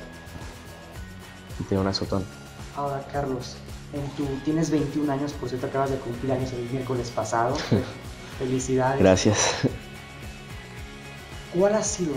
y 1.58 1.64
te 1.64 1.74
da 1.74 1.80
un 1.80 1.88
azotón. 1.88 2.24
Ahora, 2.76 3.04
Carlos, 3.10 3.56
en 3.92 4.06
tu, 4.10 4.24
tienes 4.44 4.70
21 4.70 5.10
años, 5.12 5.32
por 5.32 5.48
cierto, 5.48 5.66
acabas 5.66 5.90
de 5.90 5.96
cumplir 5.96 6.32
años 6.32 6.52
el 6.52 6.70
miércoles 6.70 7.10
pasado. 7.10 7.56
Felicidades. 8.38 9.00
Gracias. 9.00 9.54
¿Cuál 11.52 11.74
ha 11.74 11.82
sido 11.82 12.12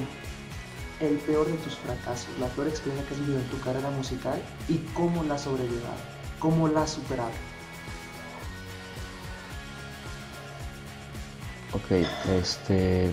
el 1.04 1.18
peor 1.18 1.48
de 1.48 1.58
tus 1.58 1.76
fracasos, 1.76 2.28
la 2.40 2.48
peor 2.48 2.68
experiencia 2.68 3.08
que 3.08 3.14
has 3.14 3.20
vivido 3.20 3.40
en 3.40 3.48
tu 3.50 3.60
carrera 3.60 3.90
musical 3.92 4.42
y 4.70 4.78
cómo 4.94 5.24
la 5.24 5.36
has? 5.36 5.48
¿Cómo 6.40 6.68
la 6.68 6.84
has 6.84 6.92
superado? 6.92 7.32
Ok, 11.74 12.06
este. 12.40 13.10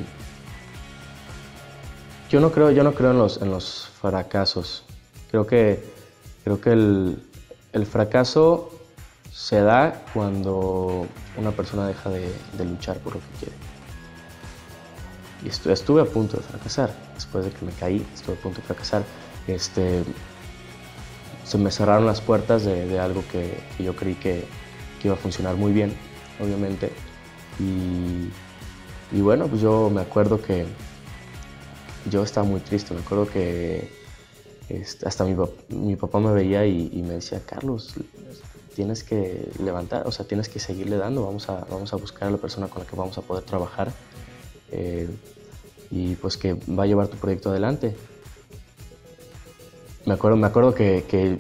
Yo 2.29 2.41
no 2.41 2.53
creo, 2.53 2.71
yo 2.71 2.85
no 2.85 2.93
creo 2.93 3.11
en 3.11 3.19
los, 3.19 3.43
en 3.43 3.51
los 3.51 3.89
fracasos. 4.01 4.85
Creo 5.31 5.47
que, 5.47 5.83
creo 6.45 6.61
que 6.61 6.71
el, 6.71 7.23
el 7.73 7.87
fracaso 7.87 8.71
se 9.33 9.61
da 9.61 10.05
cuando 10.13 11.07
una 11.37 11.51
persona 11.53 11.87
deja 11.87 12.11
de, 12.11 12.33
de, 12.57 12.65
luchar 12.65 12.99
por 12.99 13.15
lo 13.15 13.21
que 13.21 13.45
quiere. 13.47 13.70
Y 15.45 15.49
estuve, 15.49 16.03
a 16.03 16.05
punto 16.05 16.37
de 16.37 16.43
fracasar. 16.43 16.95
Después 17.15 17.45
de 17.45 17.51
que 17.51 17.65
me 17.65 17.73
caí, 17.73 18.07
estuve 18.15 18.37
a 18.37 18.41
punto 18.41 18.61
de 18.61 18.67
fracasar. 18.67 19.05
Este, 19.47 20.03
se 21.45 21.59
me 21.59 21.71
cerraron 21.71 22.07
las 22.07 22.21
puertas 22.21 22.65
de, 22.65 22.99
algo 22.99 23.25
que, 23.31 23.59
yo 23.83 23.97
creí 23.97 24.15
que, 24.15 24.45
iba 25.03 25.15
a 25.15 25.17
funcionar 25.17 25.57
muy 25.57 25.73
bien, 25.73 25.95
obviamente. 26.41 26.93
Y 27.59 29.21
bueno, 29.21 29.49
pues 29.49 29.61
yo 29.61 29.91
me 29.91 30.03
acuerdo 30.03 30.41
que 30.41 30.67
yo 32.09 32.23
estaba 32.23 32.47
muy 32.47 32.61
triste, 32.61 32.95
me 32.95 33.01
acuerdo 33.01 33.27
que 33.27 33.91
este, 34.69 35.07
hasta 35.07 35.25
mi, 35.25 35.35
mi, 35.69 35.97
papá 35.97 36.21
me 36.21 36.33
veía 36.33 36.65
y, 36.65 36.91
y, 36.93 37.03
me 37.03 37.15
decía, 37.15 37.43
Carlos, 37.45 37.95
tienes 38.75 39.03
que 39.03 39.51
levantar, 39.63 40.07
o 40.07 40.13
sea, 40.13 40.27
tienes 40.27 40.49
que 40.49 40.61
seguirle 40.61 40.97
dando, 40.97 41.27
vamos 41.27 41.49
a, 41.49 41.67
vamos 41.69 41.93
a 41.93 41.97
buscar 41.97 42.29
a 42.29 42.31
la 42.31 42.37
persona 42.37 42.69
con 42.69 42.85
la 42.85 42.89
que 42.89 42.97
vamos 42.97 43.19
a 43.19 43.23
poder 43.23 43.45
trabajar 43.45 43.91
eh, 44.73 45.09
y 45.91 46.15
pues 46.17 46.37
que 46.37 46.55
va 46.55 46.85
a 46.85 46.87
llevar 46.87 47.09
tu 47.09 47.17
proyecto 47.17 47.51
adelante. 47.51 47.97
Me 50.07 50.15
acuerdo, 50.15 50.37
me 50.37 50.47
acuerdo 50.47 50.75
que, 50.75 51.05
que 51.09 51.39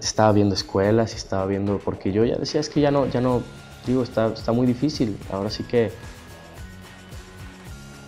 estaba 0.00 0.32
viendo 0.32 0.54
escuelas 0.54 1.14
y 1.14 1.16
estaba 1.16 1.46
viendo, 1.46 1.78
porque 1.78 2.12
yo 2.12 2.24
ya 2.24 2.36
decía, 2.36 2.60
es 2.60 2.68
que 2.68 2.80
ya 2.80 2.90
no, 2.90 3.06
ya 3.06 3.20
no, 3.20 3.42
digo, 3.86 4.02
está, 4.02 4.26
está 4.26 4.52
muy 4.52 4.66
difícil, 4.66 5.16
ahora 5.30 5.50
sí 5.50 5.64
que 5.64 5.90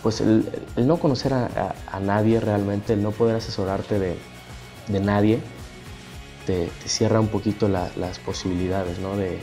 pues 0.03 0.21
el, 0.21 0.47
no 0.77 0.99
conocer 0.99 1.35
a, 1.35 1.47
a, 1.47 1.97
a, 1.97 2.01
nadie 2.01 2.41
realmente, 2.41 2.93
el 2.93 3.03
no 3.03 3.11
poder 3.11 3.37
asesorarte 3.37 3.99
de, 3.99 4.17
de, 4.89 5.01
nadie, 5.01 5.41
te, 6.47 6.71
cierra 6.87 7.21
un 7.21 7.29
poquito 7.29 7.69
las 7.69 8.19
posibilidades, 8.25 8.99
¿no? 8.99 9.17
De, 9.17 9.39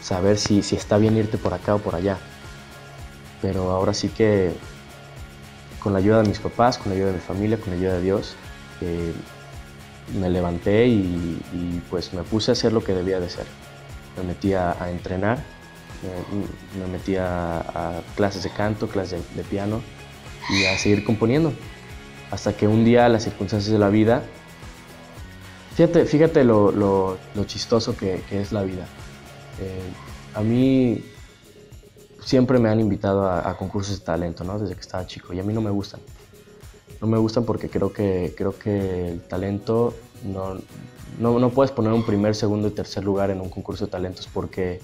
saber 0.00 0.38
si, 0.38 0.62
si, 0.62 0.76
está 0.76 0.96
bien 0.96 1.16
irte 1.16 1.36
por 1.36 1.52
acá 1.52 1.74
o 1.74 1.78
por 1.78 1.94
allá. 1.94 2.18
Pero 3.42 3.70
ahora 3.70 3.94
sí 3.94 4.08
que 4.08 4.52
con 5.80 5.92
la 5.92 5.98
ayuda 5.98 6.22
de 6.22 6.28
mis 6.28 6.38
papás, 6.38 6.78
con 6.78 6.90
la 6.90 6.96
ayuda 6.96 7.08
de 7.08 7.14
mi 7.14 7.20
familia, 7.20 7.58
con 7.58 7.70
la 7.70 7.78
ayuda 7.78 7.94
de 7.94 8.02
Dios, 8.02 8.34
eh, 8.80 9.12
me 10.18 10.28
levanté 10.28 10.86
y, 10.86 11.82
pues 11.88 12.12
me 12.12 12.22
puse 12.22 12.50
a 12.50 12.52
hacer 12.52 12.72
lo 12.72 12.82
que 12.82 12.92
debía 12.92 13.20
de 13.20 13.26
hacer. 13.26 13.46
Me 14.16 14.24
metí 14.24 14.52
a, 14.52 14.76
entrenar, 14.90 15.42
me, 16.78 16.86
metí 16.86 17.16
a, 17.16 18.02
clases 18.16 18.42
de 18.42 18.50
canto, 18.50 18.88
clases 18.88 19.22
de, 19.34 19.42
piano 19.44 19.80
y 20.50 20.64
a 20.66 20.78
seguir 20.78 21.04
componiendo. 21.04 21.52
Hasta 22.30 22.56
que 22.56 22.68
un 22.68 22.84
día 22.84 23.08
las 23.08 23.24
circunstancias 23.24 23.72
de 23.72 23.78
la 23.78 23.88
vida, 23.88 24.22
fíjate, 25.74 26.04
fíjate 26.04 26.44
lo, 26.44 27.18
chistoso 27.46 27.96
que, 27.96 28.22
es 28.30 28.52
la 28.52 28.62
vida. 28.62 28.86
Eh, 29.60 29.80
a 30.34 30.40
mí 30.42 31.02
siempre 32.24 32.58
me 32.58 32.68
han 32.68 32.80
invitado 32.80 33.28
a, 33.28 33.56
concursos 33.56 33.98
de 33.98 34.04
talento, 34.04 34.44
¿no? 34.44 34.58
Desde 34.58 34.74
que 34.74 34.80
estaba 34.80 35.06
chico 35.06 35.32
y 35.32 35.40
a 35.40 35.42
mí 35.42 35.52
no 35.52 35.60
me 35.60 35.70
gustan. 35.70 36.00
No 37.00 37.06
me 37.06 37.18
gustan 37.18 37.44
porque 37.44 37.68
creo 37.68 37.92
que, 37.92 38.34
creo 38.36 38.58
que 38.58 39.08
el 39.08 39.20
talento 39.22 39.94
no, 40.24 40.58
no, 41.18 41.38
no, 41.38 41.50
puedes 41.50 41.72
poner 41.72 41.92
un 41.92 42.04
primer, 42.04 42.34
segundo 42.34 42.68
y 42.68 42.72
tercer 42.72 43.04
lugar 43.04 43.30
en 43.30 43.40
un 43.40 43.48
concurso 43.48 43.86
de 43.86 43.90
talentos 43.90 44.28
porque 44.32 44.80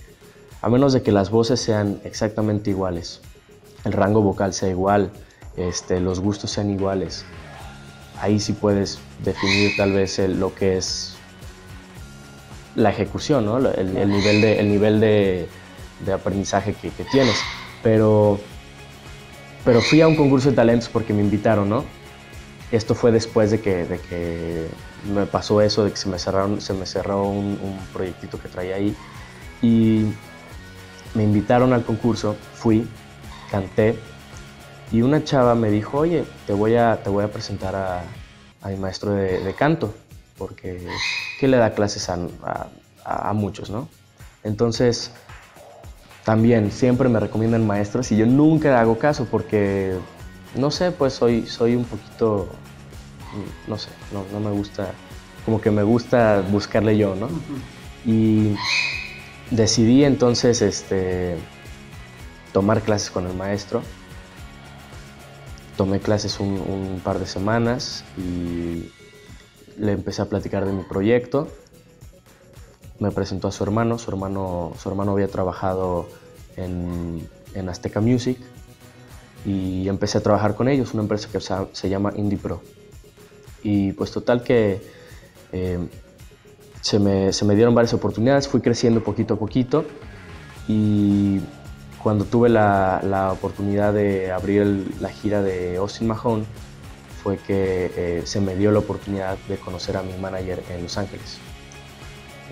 a 0.62 0.68
menos 0.70 0.92
de 0.94 1.02
que 1.02 1.12
las 1.12 1.30
voces 1.30 1.60
sean 1.60 2.00
exactamente 2.04 2.70
iguales, 2.70 3.20
el 3.84 3.92
rango 3.92 4.22
vocal 4.22 4.54
sea 4.54 4.70
igual, 4.70 5.10
este, 5.56 6.00
los 6.00 6.20
gustos 6.20 6.50
sean 6.50 6.70
iguales, 6.70 7.24
ahí 8.20 8.40
sí 8.40 8.54
puedes 8.54 8.98
definir 9.22 9.72
tal 9.76 9.92
vez 9.92 10.18
lo 10.18 10.54
que 10.54 10.78
es 10.78 11.16
la 12.74 12.90
ejecución, 12.90 13.44
¿no? 13.44 13.58
el, 13.58 13.92
nivel 14.08 14.40
de, 14.40 14.58
el 14.58 14.68
nivel 14.68 15.00
de, 15.00 15.48
de 16.00 16.12
aprendizaje 16.12 16.74
que, 16.74 16.90
que, 16.90 17.04
tienes. 17.04 17.36
Pero, 17.82 18.38
pero 19.64 19.80
fui 19.80 20.00
a 20.00 20.08
un 20.08 20.16
concurso 20.16 20.50
de 20.50 20.56
talentos 20.56 20.88
porque 20.88 21.12
me 21.12 21.20
invitaron, 21.20 21.68
¿no? 21.68 21.84
Esto 22.72 22.94
fue 22.94 23.12
después 23.12 23.50
de 23.50 23.60
que, 23.60 23.84
de 23.84 23.98
que 23.98 24.66
me 25.12 25.26
pasó 25.26 25.60
eso, 25.60 25.84
de 25.84 25.92
que 25.92 25.96
se 25.96 26.08
me, 26.08 26.18
cerraron, 26.18 26.60
se 26.60 26.72
me 26.72 26.84
cerró 26.84 27.24
un, 27.28 27.58
un 27.62 27.78
proyectito 27.92 28.40
que 28.40 28.48
traía 28.48 28.76
ahí. 28.76 28.94
Y 29.62 30.06
me 31.14 31.22
invitaron 31.22 31.72
al 31.72 31.84
concurso, 31.84 32.36
fui, 32.54 32.86
canté 33.50 33.96
y 34.92 35.02
una 35.02 35.24
chava 35.24 35.54
me 35.54 35.70
dijo, 35.70 35.98
oye, 35.98 36.24
te 36.46 36.52
voy 36.52 36.76
a, 36.76 37.02
te 37.02 37.10
voy 37.10 37.24
a 37.24 37.30
presentar 37.30 37.74
a, 37.74 38.04
a 38.62 38.68
mi 38.68 38.76
maestro 38.76 39.12
de, 39.12 39.40
de, 39.40 39.54
canto, 39.54 39.92
porque 40.38 40.86
que 41.40 41.48
le 41.48 41.56
da 41.56 41.74
clases 41.74 42.08
a, 42.08 42.18
a, 42.44 43.30
a, 43.30 43.32
muchos, 43.32 43.68
¿no? 43.68 43.88
Entonces 44.44 45.10
también 46.26 46.72
siempre 46.72 47.08
me 47.08 47.20
recomiendan 47.20 47.64
maestros 47.64 48.10
y 48.10 48.16
yo 48.16 48.26
nunca 48.26 48.80
hago 48.80 48.98
caso 48.98 49.28
porque, 49.30 49.96
no 50.56 50.72
sé, 50.72 50.90
pues 50.90 51.12
soy, 51.12 51.46
soy 51.46 51.76
un 51.76 51.84
poquito, 51.84 52.48
no 53.68 53.78
sé, 53.78 53.90
no, 54.12 54.40
me 54.40 54.50
gusta, 54.50 54.90
como 55.44 55.60
que 55.60 55.70
me 55.70 55.84
gusta 55.84 56.42
buscarle 56.50 56.98
yo, 56.98 57.14
¿no? 57.14 57.28
Y 58.04 58.56
decidí 59.52 60.02
entonces 60.02 60.62
este, 60.62 61.36
tomar 62.52 62.82
clases 62.82 63.12
con 63.12 63.28
el 63.28 63.34
maestro. 63.34 63.82
Tomé 65.76 66.00
clases 66.00 66.40
un, 66.40 66.48
un 66.48 67.00
par 67.04 67.20
de 67.20 67.26
semanas 67.26 68.04
y 68.18 68.90
le 69.78 69.92
empecé 69.92 70.22
a 70.22 70.24
platicar 70.24 70.64
de 70.64 70.72
mi 70.72 70.82
proyecto 70.82 71.48
me 72.98 73.10
presentó 73.10 73.48
a 73.48 73.52
su 73.52 73.62
hermano, 73.62 73.98
su 73.98 74.10
hermano, 74.10 74.72
su 74.78 74.88
hermano 74.88 75.12
había 75.12 75.28
trabajado 75.28 76.08
en, 76.56 77.28
Azteca 77.68 78.00
Music 78.00 78.38
y 79.46 79.88
empecé 79.88 80.18
a 80.18 80.20
trabajar 80.20 80.54
con 80.54 80.68
ellos, 80.68 80.92
una 80.92 81.02
empresa 81.02 81.28
que 81.32 81.40
se, 81.40 81.88
llama 81.88 82.12
Indie 82.16 82.38
Pro. 82.38 82.60
Y 83.62 83.92
pues 83.92 84.10
total 84.10 84.42
que 84.42 84.82
eh, 85.52 85.78
se, 86.82 86.98
me, 86.98 87.32
se, 87.32 87.44
me, 87.44 87.54
dieron 87.54 87.74
varias 87.74 87.94
oportunidades, 87.94 88.46
fui 88.46 88.60
creciendo 88.60 89.02
poquito 89.02 89.34
a 89.34 89.38
poquito 89.38 89.84
y 90.68 91.40
cuando 92.02 92.24
tuve 92.24 92.48
la, 92.48 93.00
la 93.02 93.32
oportunidad 93.32 93.92
de 93.92 94.30
abrir 94.30 94.94
la 95.00 95.08
gira 95.08 95.42
de 95.42 95.76
Austin 95.76 96.08
Mahone 96.08 96.44
fue 97.26 97.38
que 97.38 97.90
eh, 97.96 98.22
se 98.24 98.40
me 98.40 98.54
dio 98.54 98.70
la 98.70 98.78
oportunidad 98.78 99.36
de 99.48 99.56
conocer 99.56 99.96
a 99.96 100.02
mi 100.02 100.12
manager 100.12 100.62
en 100.70 100.84
Los 100.84 100.96
Ángeles. 100.96 101.38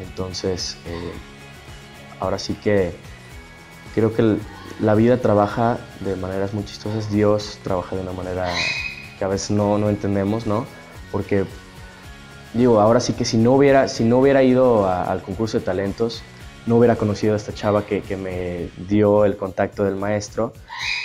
Entonces, 0.01 0.77
eh, 0.87 1.13
ahora 2.21 2.39
sí 2.39 2.55
que 2.55 2.93
creo 3.95 4.15
que 4.15 4.37
la 4.81 4.95
vida 4.95 5.19
trabaja 5.19 5.79
de 6.01 6.17
maneras 6.17 6.53
muy 6.53 6.65
chistosas, 6.65 7.11
Dios 7.11 7.59
trabaja 7.63 7.97
de 7.97 8.03
una 8.03 8.13
manera 8.13 8.49
que 9.19 9.25
a 9.25 9.29
veces 9.29 9.53
no, 9.53 9.79
no 9.79 9.89
entendemos, 9.89 10.47
¿no? 10.47 10.67
Porque, 11.13 11.45
digo, 12.55 12.81
ahora 12.81 13.01
sí 13.01 13.13
que 13.13 13.25
si 13.25 13.37
no 13.37 13.53
hubiera, 13.53 13.89
si 13.89 14.05
no 14.05 14.19
hubiera 14.19 14.43
ido 14.43 14.89
al 14.89 15.23
concurso 15.23 15.59
de 15.59 15.65
talentos, 15.65 16.23
no 16.67 16.77
hubiera 16.77 16.97
conocido 16.97 17.35
a 17.35 17.37
esta 17.37 17.53
chava 17.53 17.87
que, 17.87 18.01
que, 18.01 18.17
me 18.17 18.71
dio 18.89 19.25
el 19.25 19.37
contacto 19.37 19.85
del 19.85 19.97
maestro, 19.97 20.53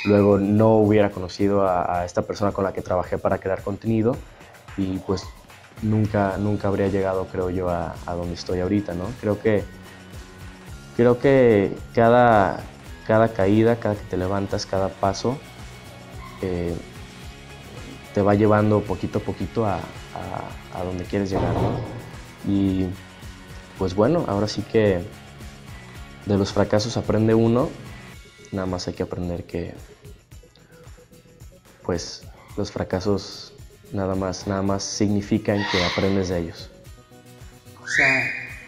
luego 0.06 0.40
no 0.40 0.78
hubiera 0.78 1.12
conocido 1.12 1.68
a, 1.68 2.00
a, 2.00 2.06
esta 2.06 2.22
persona 2.22 2.54
con 2.54 2.64
la 2.64 2.74
que 2.74 2.82
trabajé 2.82 3.18
para 3.18 3.40
crear 3.40 3.62
contenido 3.62 4.16
y 4.78 4.98
pues 5.00 5.26
nunca, 5.82 6.38
nunca 6.38 6.68
habría 6.68 6.88
llegado, 6.88 7.28
creo 7.28 7.50
yo, 7.50 7.70
a, 7.70 7.96
donde 8.08 8.34
estoy 8.34 8.60
ahorita, 8.60 8.94
¿no? 8.94 9.06
Creo 9.22 9.40
que, 9.40 9.64
creo 10.96 11.20
que 11.20 11.76
cada, 11.94 12.62
cada 13.08 13.34
caída, 13.34 13.78
cada 13.78 13.96
que 13.96 14.04
te 14.04 14.18
levantas, 14.18 14.66
cada 14.66 14.90
paso, 14.90 15.38
eh, 16.42 16.76
te 18.14 18.22
va 18.22 18.36
llevando 18.36 18.82
poquito 18.82 19.20
a 19.20 19.22
poquito 19.22 19.66
a, 19.66 19.80
donde 20.84 21.04
quieres 21.04 21.30
llegar, 21.30 21.54
¿no? 21.54 21.80
Y 22.48 22.88
pues 23.78 23.94
bueno, 23.96 24.24
ahora 24.28 24.48
sí 24.48 24.62
que 24.62 25.04
de 26.26 26.38
los 26.38 26.54
fracasos 26.54 26.96
aprende 26.96 27.34
uno, 27.34 27.70
nada 28.54 28.66
más 28.66 28.88
hay 28.88 28.94
que 28.94 29.04
aprender 29.04 29.44
que 29.44 29.74
pues 31.84 32.24
los 32.56 32.72
fracasos 32.72 33.49
nada 33.92 34.16
más, 34.16 34.48
nada 34.48 34.62
más 34.62 34.84
significan 34.84 35.64
que 35.72 35.84
aprendes 35.84 36.30
de 36.30 36.40
ellos. 36.40 36.70
O 37.84 37.88
sea, 37.88 38.24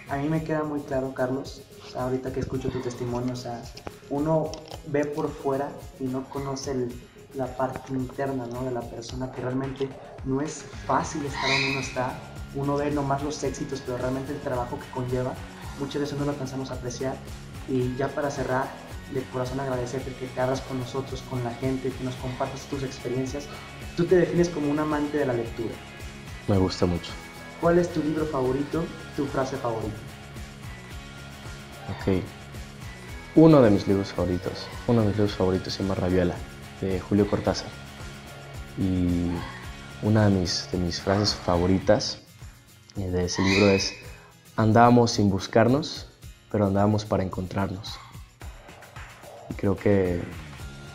a 0.10 0.18
mí 0.18 0.28
me 0.28 0.44
queda 0.44 0.64
muy 0.64 0.82
claro, 0.82 1.14
Carlos, 1.14 1.62
ahorita 1.96 2.34
que 2.34 2.40
escucho 2.40 2.70
tu 2.70 2.82
testimonio, 2.82 3.34
o 3.34 3.38
sea, 3.38 3.62
uno 4.10 4.52
ve 4.88 5.06
por 5.06 5.32
fuera 5.32 5.70
y 6.00 6.06
no 6.06 6.28
conoce 6.30 6.90
la 7.36 7.46
parte 7.56 7.94
interna 7.94 8.46
¿no? 8.48 8.64
de 8.64 8.72
la 8.72 8.82
persona, 8.82 9.32
que 9.32 9.42
realmente 9.42 9.90
no 10.26 10.42
es 10.42 10.66
fácil 10.86 11.26
estar 11.26 11.50
donde 11.50 11.72
uno 11.72 11.80
está, 11.80 12.20
uno 12.56 12.76
ve 12.76 12.92
nomás 12.92 13.24
los 13.24 13.44
éxitos, 13.44 13.82
pero 13.86 13.98
realmente 13.98 14.34
el 14.34 14.40
trabajo 14.42 14.78
que 14.80 14.90
conlleva, 14.92 15.34
muchas 15.80 16.02
veces 16.02 16.18
no 16.18 16.26
lo 16.26 16.32
alcanzamos 16.32 16.72
a 16.72 16.76
apreciar. 16.76 17.16
Y 17.70 17.96
ya 17.96 18.10
para 18.10 18.30
cerrar, 18.32 18.68
de 19.14 19.22
corazón 19.24 19.60
agradecerte 19.60 20.14
que 20.14 20.28
te 20.28 20.42
abras 20.42 20.62
con 20.62 20.80
nosotros, 20.80 21.22
con 21.30 21.44
la 21.44 21.52
gente, 21.52 21.92
que 21.92 22.04
nos 22.04 22.16
compartas 22.16 22.62
tus 22.64 22.84
experiencias 22.84 23.46
Tú 23.96 24.06
te 24.06 24.16
defines 24.16 24.50
como 24.50 24.72
un 24.72 24.80
amante 24.80 25.18
de 25.18 25.26
la 25.26 25.34
lectura. 25.34 25.74
Me 26.48 26.58
gusta 26.58 26.86
mucho. 26.86 27.12
¿Cuál 27.60 27.78
es 27.78 27.92
tu 27.92 28.02
libro 28.02 28.26
favorito, 28.26 28.84
tu 29.16 29.26
frase 29.26 29.58
favorita? 29.58 29.96
Ok. 31.90 32.24
Uno 33.36 33.62
de 33.62 33.70
mis 33.70 33.88
libros 33.88 34.12
favoritos, 34.12 34.68
uno 34.88 35.02
de 35.02 35.08
mis 35.08 35.18
libros 35.18 35.36
favoritos 35.36 35.74
se 35.74 35.84
llama 35.84 35.96
Rabiela, 35.96 36.36
de 36.82 37.00
Julio 37.00 37.30
Cortázar. 37.30 37.70
Y 38.78 39.32
una 40.02 40.26
de 40.28 40.32
mis, 40.32 40.70
de 40.72 40.78
mis 40.78 41.00
frases 41.00 41.36
favoritas 41.36 42.20
eh, 42.98 43.10
de 43.10 43.26
ese 43.26 43.42
libro 43.42 43.70
es, 43.70 43.94
andábamos 44.56 45.12
sin 45.12 45.30
buscarnos, 45.30 46.08
pero 46.52 46.68
andábamos 46.68 47.06
para 47.06 47.24
encontrarnos. 47.24 47.94
Y 49.50 49.54
creo 49.54 49.76
que 49.76 50.22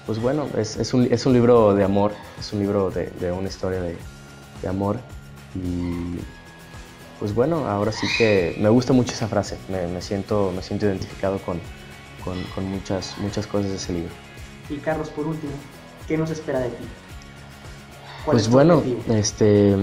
pues 0.06 0.20
bueno, 0.20 0.46
es, 0.56 0.76
es, 0.76 0.94
un, 0.94 1.08
es, 1.10 1.26
un, 1.26 1.32
libro 1.32 1.74
de 1.74 1.82
amor, 1.82 2.12
es 2.38 2.52
un 2.52 2.60
libro 2.60 2.90
de, 2.90 3.10
de 3.20 3.32
una 3.32 3.48
historia 3.48 3.80
de, 3.80 3.96
de, 4.62 4.68
amor 4.68 4.98
y 5.54 6.20
pues 7.18 7.34
bueno, 7.34 7.66
ahora 7.66 7.90
sí 7.90 8.06
que 8.16 8.56
me 8.60 8.68
gusta 8.68 8.92
mucho 8.92 9.12
esa 9.12 9.26
frase, 9.26 9.58
me, 9.68 9.86
me 9.88 10.00
siento, 10.00 10.52
me 10.54 10.62
siento 10.62 10.86
identificado 10.86 11.38
con, 11.38 11.60
con, 12.24 12.40
con, 12.54 12.64
muchas, 12.70 13.16
muchas 13.18 13.48
cosas 13.48 13.70
de 13.70 13.76
ese 13.76 13.92
libro. 13.94 14.12
Y 14.70 14.76
Carlos, 14.76 15.08
por 15.08 15.26
último, 15.26 15.52
¿qué 16.06 16.16
nos 16.16 16.30
espera 16.30 16.60
de 16.60 16.68
ti? 16.68 16.84
Pues 18.24 18.48
bueno, 18.48 18.82
este, 19.08 19.76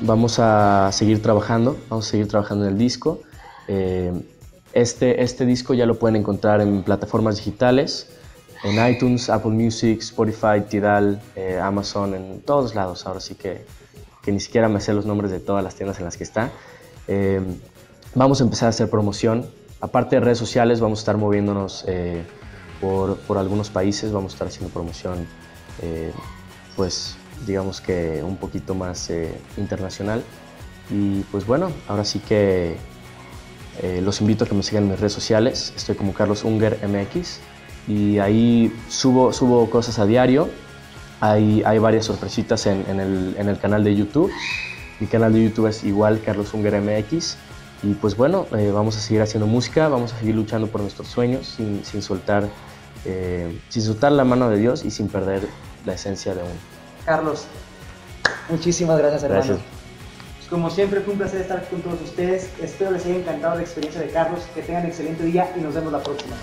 vamos 0.00 0.38
a 0.38 0.90
seguir 0.92 1.20
trabajando, 1.20 1.76
vamos 1.88 2.06
a 2.06 2.10
seguir 2.10 2.28
trabajando 2.28 2.66
en 2.66 2.72
el 2.72 2.78
disco. 2.78 3.22
Eh, 3.66 4.12
este, 4.72 5.22
este 5.22 5.46
disco 5.46 5.74
ya 5.74 5.86
lo 5.86 5.98
pueden 5.98 6.16
encontrar 6.16 6.60
en 6.60 6.82
plataformas 6.82 7.36
digitales 7.36 8.08
en 8.64 8.90
iTunes, 8.90 9.28
Apple 9.28 9.50
Music, 9.50 10.00
Spotify, 10.00 10.62
Tidal, 10.68 11.20
eh, 11.36 11.60
Amazon, 11.62 12.14
en 12.14 12.40
todos 12.40 12.74
lados. 12.74 13.06
Ahora 13.06 13.20
sí 13.20 13.34
que, 13.34 13.64
que, 14.22 14.32
ni 14.32 14.40
siquiera 14.40 14.68
me 14.68 14.80
sé 14.80 14.94
los 14.94 15.04
nombres 15.04 15.30
de 15.30 15.38
todas 15.38 15.62
las 15.62 15.74
tiendas 15.74 15.98
en 15.98 16.06
las 16.06 16.16
que 16.16 16.24
está. 16.24 16.50
Eh, 17.06 17.42
vamos 18.14 18.40
a 18.40 18.44
empezar 18.44 18.66
a 18.66 18.70
hacer 18.70 18.88
promoción. 18.88 19.46
Aparte 19.80 20.16
de 20.16 20.20
redes 20.20 20.38
sociales, 20.38 20.80
vamos 20.80 21.00
a 21.00 21.02
estar 21.02 21.18
moviéndonos 21.18 21.84
eh, 21.86 22.24
por, 22.80 23.18
por, 23.18 23.36
algunos 23.36 23.68
países, 23.68 24.12
vamos 24.12 24.32
a 24.32 24.34
estar 24.36 24.48
haciendo 24.48 24.72
promoción, 24.72 25.26
eh, 25.82 26.10
pues 26.74 27.16
digamos 27.46 27.82
que 27.82 28.22
un 28.22 28.38
poquito 28.38 28.74
más 28.74 29.12
internacional. 29.58 30.24
Y 30.88 31.20
pues 31.24 31.46
bueno, 31.46 31.70
ahora 31.86 32.04
sí 32.04 32.18
que 32.18 32.76
los 34.02 34.20
invito 34.22 34.44
a 34.44 34.48
que 34.48 34.54
me 34.54 34.62
sigan 34.62 34.84
en 34.84 34.90
mis 34.90 35.00
redes 35.00 35.12
sociales. 35.12 35.74
Estoy 35.76 35.96
como 35.96 36.14
Carlos 36.14 36.44
Unger 36.44 36.78
MX 36.88 37.40
y 37.86 38.18
ahí 38.18 38.72
subo, 38.88 39.32
subo 39.32 39.68
cosas 39.70 39.98
a 39.98 40.06
diario. 40.06 40.48
Hay, 41.20 41.62
hay 41.64 41.78
varias 41.78 42.06
sorpresitas 42.06 42.66
en, 42.66 42.84
en, 42.88 43.00
el, 43.00 43.36
en 43.38 43.48
el 43.48 43.58
canal 43.58 43.84
de 43.84 43.94
YouTube. 43.94 44.30
Mi 45.00 45.06
canal 45.06 45.32
de 45.32 45.44
YouTube 45.44 45.66
es 45.66 45.84
igual 45.84 46.20
Carlos 46.24 46.52
Unger 46.54 46.80
MX. 46.80 47.36
Y 47.82 47.94
pues 47.94 48.16
bueno, 48.16 48.46
eh, 48.56 48.70
vamos 48.72 48.96
a 48.96 49.00
seguir 49.00 49.20
haciendo 49.20 49.46
música, 49.46 49.88
vamos 49.88 50.14
a 50.14 50.18
seguir 50.18 50.34
luchando 50.34 50.68
por 50.68 50.80
nuestros 50.80 51.08
sueños 51.08 51.46
sin, 51.46 51.84
sin 51.84 52.00
soltar, 52.00 52.48
eh, 53.04 53.60
sin 53.68 53.82
soltar 53.82 54.12
la 54.12 54.24
mano 54.24 54.48
de 54.48 54.56
Dios 54.56 54.84
y 54.84 54.90
sin 54.90 55.08
perder 55.08 55.46
la 55.84 55.92
esencia 55.92 56.34
de 56.34 56.42
uno. 56.42 56.52
Carlos, 57.04 57.44
muchísimas 58.48 58.96
gracias, 58.98 59.24
hermano. 59.24 59.44
Gracias. 59.44 59.66
Pues 60.38 60.48
como 60.48 60.70
siempre, 60.70 61.00
fue 61.00 61.12
un 61.12 61.18
placer 61.18 61.42
estar 61.42 61.68
con 61.68 61.82
todos 61.82 62.00
ustedes. 62.00 62.48
Espero 62.62 62.90
les 62.90 63.04
haya 63.04 63.16
encantado 63.16 63.56
la 63.56 63.62
experiencia 63.62 64.00
de 64.00 64.08
Carlos. 64.08 64.40
Que 64.54 64.62
tengan 64.62 64.86
excelente 64.86 65.24
día 65.24 65.52
y 65.54 65.60
nos 65.60 65.74
vemos 65.74 65.92
la 65.92 66.02
próxima. 66.02 66.36